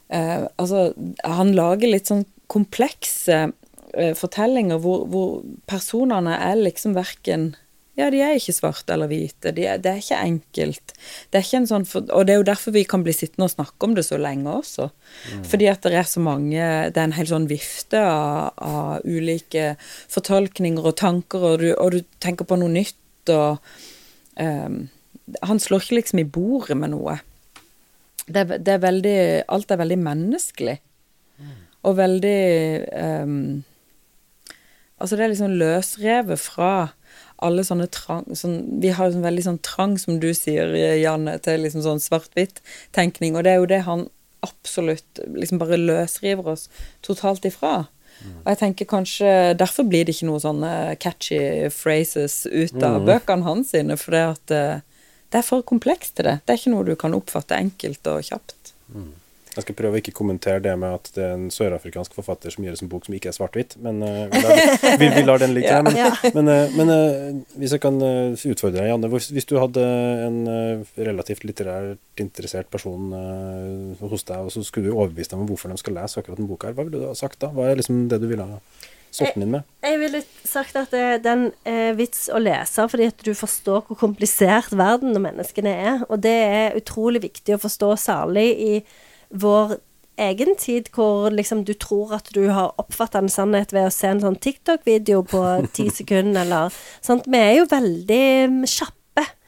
[0.07, 3.49] Uh, altså, han lager litt sånn komplekse
[3.97, 7.53] uh, fortellinger hvor, hvor, personene er liksom verken
[7.93, 9.51] ja, de er ikke svarte eller hvite.
[9.53, 10.93] De er, det er ikke enkelt.
[11.29, 13.45] Det er ikke en sånn for, og det er jo derfor vi kan bli sittende
[13.45, 14.87] og snakke om det så lenge også.
[15.29, 15.43] Mm.
[15.51, 19.75] Fordi at det er så mange Det er en hel sånn vifte av, av ulike
[20.09, 23.61] fortolkninger og tanker, og du, og du, tenker på noe nytt, og
[24.41, 24.79] um,
[25.45, 27.19] Han slår ikke liksom i bordet med noe.
[28.25, 29.19] Det, det er veldig
[29.53, 30.79] Alt er veldig menneskelig.
[31.37, 31.53] Mm.
[31.85, 32.41] Og veldig
[33.21, 33.61] um,
[35.01, 36.73] Altså, det er liksom løsrevet fra
[37.43, 40.71] alle sånne trang sånn, Vi har jo sånn veldig sånn trang, som du sier,
[41.01, 44.07] Janne, til liksom sånn svart-hvitt-tenkning, og det er jo det han
[44.43, 46.67] absolutt liksom bare løsriver oss
[47.05, 47.87] totalt ifra.
[48.43, 49.29] Og jeg tenker kanskje
[49.59, 50.71] derfor blir det ikke noe sånne
[51.03, 53.07] catchy phrases ut av mm.
[53.09, 54.83] bøkene hans sine, for det at eh,
[55.33, 56.37] det er for komplekst til det.
[56.43, 58.73] Det er ikke noe du kan oppfatte enkelt og kjapt.
[58.93, 59.11] Mm.
[59.53, 62.65] Jeg skal prøve å ikke kommentere det med at det er en sørafrikansk forfatter som
[62.65, 64.61] gjør en bok som ikke er svart-hvitt, men uh, vi, lar,
[65.01, 65.69] vi, vi, lar, den ligge.
[65.69, 65.83] ja.
[65.85, 66.09] Men, ja.
[66.33, 69.11] men, uh, men uh, hvis jeg kan utfordre deg, Janne.
[69.13, 69.83] Hvis du hadde
[70.25, 70.39] en
[70.97, 73.11] relativt litterært interessert person
[74.01, 76.49] hos deg, og så skulle du overbevist dem om hvorfor de skal lese akkurat den
[76.49, 77.51] boka her, hva ville du ha sagt da?
[77.53, 78.59] Hva er liksom det du ville ha
[79.13, 79.69] solgte den inn med?
[79.85, 83.99] Jeg ville sagt at det, den er vits å lese fordi at du forstår hvor
[83.99, 86.05] komplisert verden og menneskene er.
[86.09, 88.75] Og det er utrolig viktig å forstå, særlig i
[89.33, 89.77] vår
[90.21, 94.11] egen tid, hvor liksom du tror at du har oppfatta en sannhet ved å se
[94.11, 95.41] en sånn TikTok-video på
[95.77, 97.27] ti sekunder, eller sant.
[97.29, 98.99] Vi er jo veldig kjappe.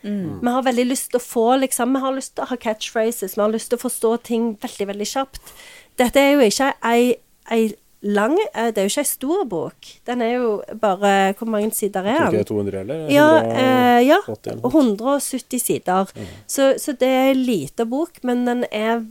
[0.05, 3.33] Vi har veldig lyst til å få liksom Vi har lyst til å ha catchphrases,
[3.33, 5.55] vi har lyst til å forstå ting veldig, veldig kjapt.
[5.97, 7.15] Dette er jo ikke ei,
[7.49, 7.63] ei
[8.05, 9.89] lang eh, Det er jo ikke ei stor bok.
[10.05, 12.35] Den er jo bare Hvor mange sider er den?
[12.35, 13.05] ikke er 200 eller?
[13.09, 16.13] Ja, eh, ja 180 170 sider.
[16.45, 19.01] Så, så det er en lita bok, men den er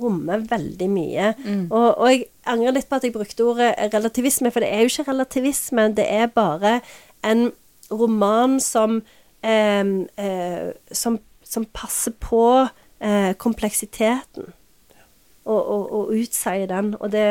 [0.00, 1.30] rommer veldig mye.
[1.70, 4.92] Og, og jeg angrer litt på at jeg brukte ordet relativisme, for det er jo
[4.92, 5.88] ikke relativisme.
[5.96, 6.80] Det er bare
[7.26, 7.50] en
[7.90, 9.00] roman som
[9.42, 9.84] eh,
[10.16, 12.44] eh, som, som passer på
[13.00, 14.52] eh, kompleksiteten.
[15.44, 16.94] Og, og, og utsier den.
[17.00, 17.26] Og det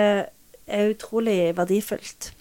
[0.68, 2.34] er utrolig verdifullt.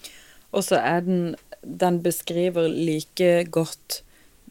[0.51, 4.03] Og så er den Den beskriver like godt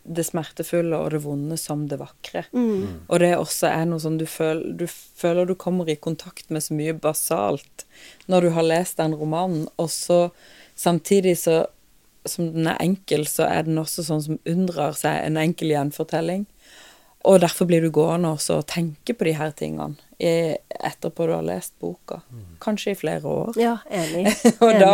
[0.09, 2.45] det smertefulle og det vonde som det vakre.
[3.09, 6.65] Og det også er noe som du føler, du føler du kommer i kontakt med
[6.65, 7.85] så mye basalt
[8.27, 10.29] når du har lest den romanen, og så
[10.79, 11.65] samtidig så
[12.29, 16.45] som den er enkel, så er den også sånn som unndrar seg en enkel gjenfortelling.
[17.29, 21.35] Og derfor blir du gående også og tenke på de her tingene i, etterpå du
[21.35, 22.21] har lest boka.
[22.63, 23.59] Kanskje i flere år.
[23.59, 24.31] Ja, enig.
[24.65, 24.93] og, da,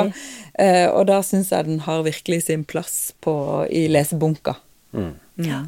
[0.61, 3.35] eh, og da syns jeg den har virkelig sin plass på,
[3.69, 4.57] i lesebunka.
[4.95, 5.13] Mm.
[5.45, 5.61] Ja,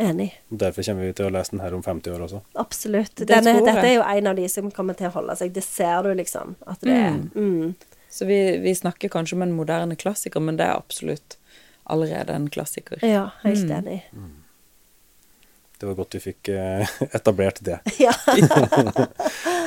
[0.00, 0.30] enig.
[0.48, 2.42] Derfor kommer vi til å lese den her om 50 år også.
[2.62, 3.22] Absolutt.
[3.28, 5.52] Denne, dette er jo en av de som kommer til å holde seg.
[5.56, 6.56] Det ser du, liksom.
[6.70, 7.74] At det er mm.
[8.10, 11.36] Så vi, vi snakker kanskje om en moderne klassiker, men det er absolutt
[11.90, 12.98] allerede en klassiker.
[13.06, 14.00] Ja, helt enig.
[15.80, 17.78] Det var godt vi fikk eh, etablert det.
[18.04, 18.12] Ja.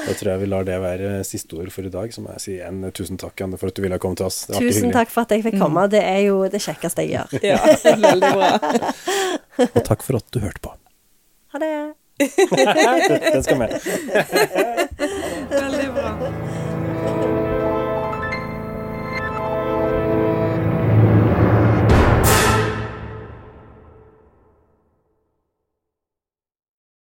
[0.03, 2.11] Da tror jeg vi lar det være siste ord for i dag.
[2.13, 4.43] Så må jeg si en tusen takk, Anne, for at du ville komme til oss.
[4.49, 4.93] Det var Tusen hyggelig.
[4.99, 5.87] takk for at jeg fikk komme.
[5.93, 7.27] Det er jo det kjekkeste jeg gjør.
[7.41, 7.59] Ja,
[8.03, 8.51] veldig bra.
[9.73, 10.75] Og takk for at du hørte på.
[11.55, 11.73] Ha det.
[12.19, 13.77] Den skal med.
[15.53, 16.42] Veldig bra.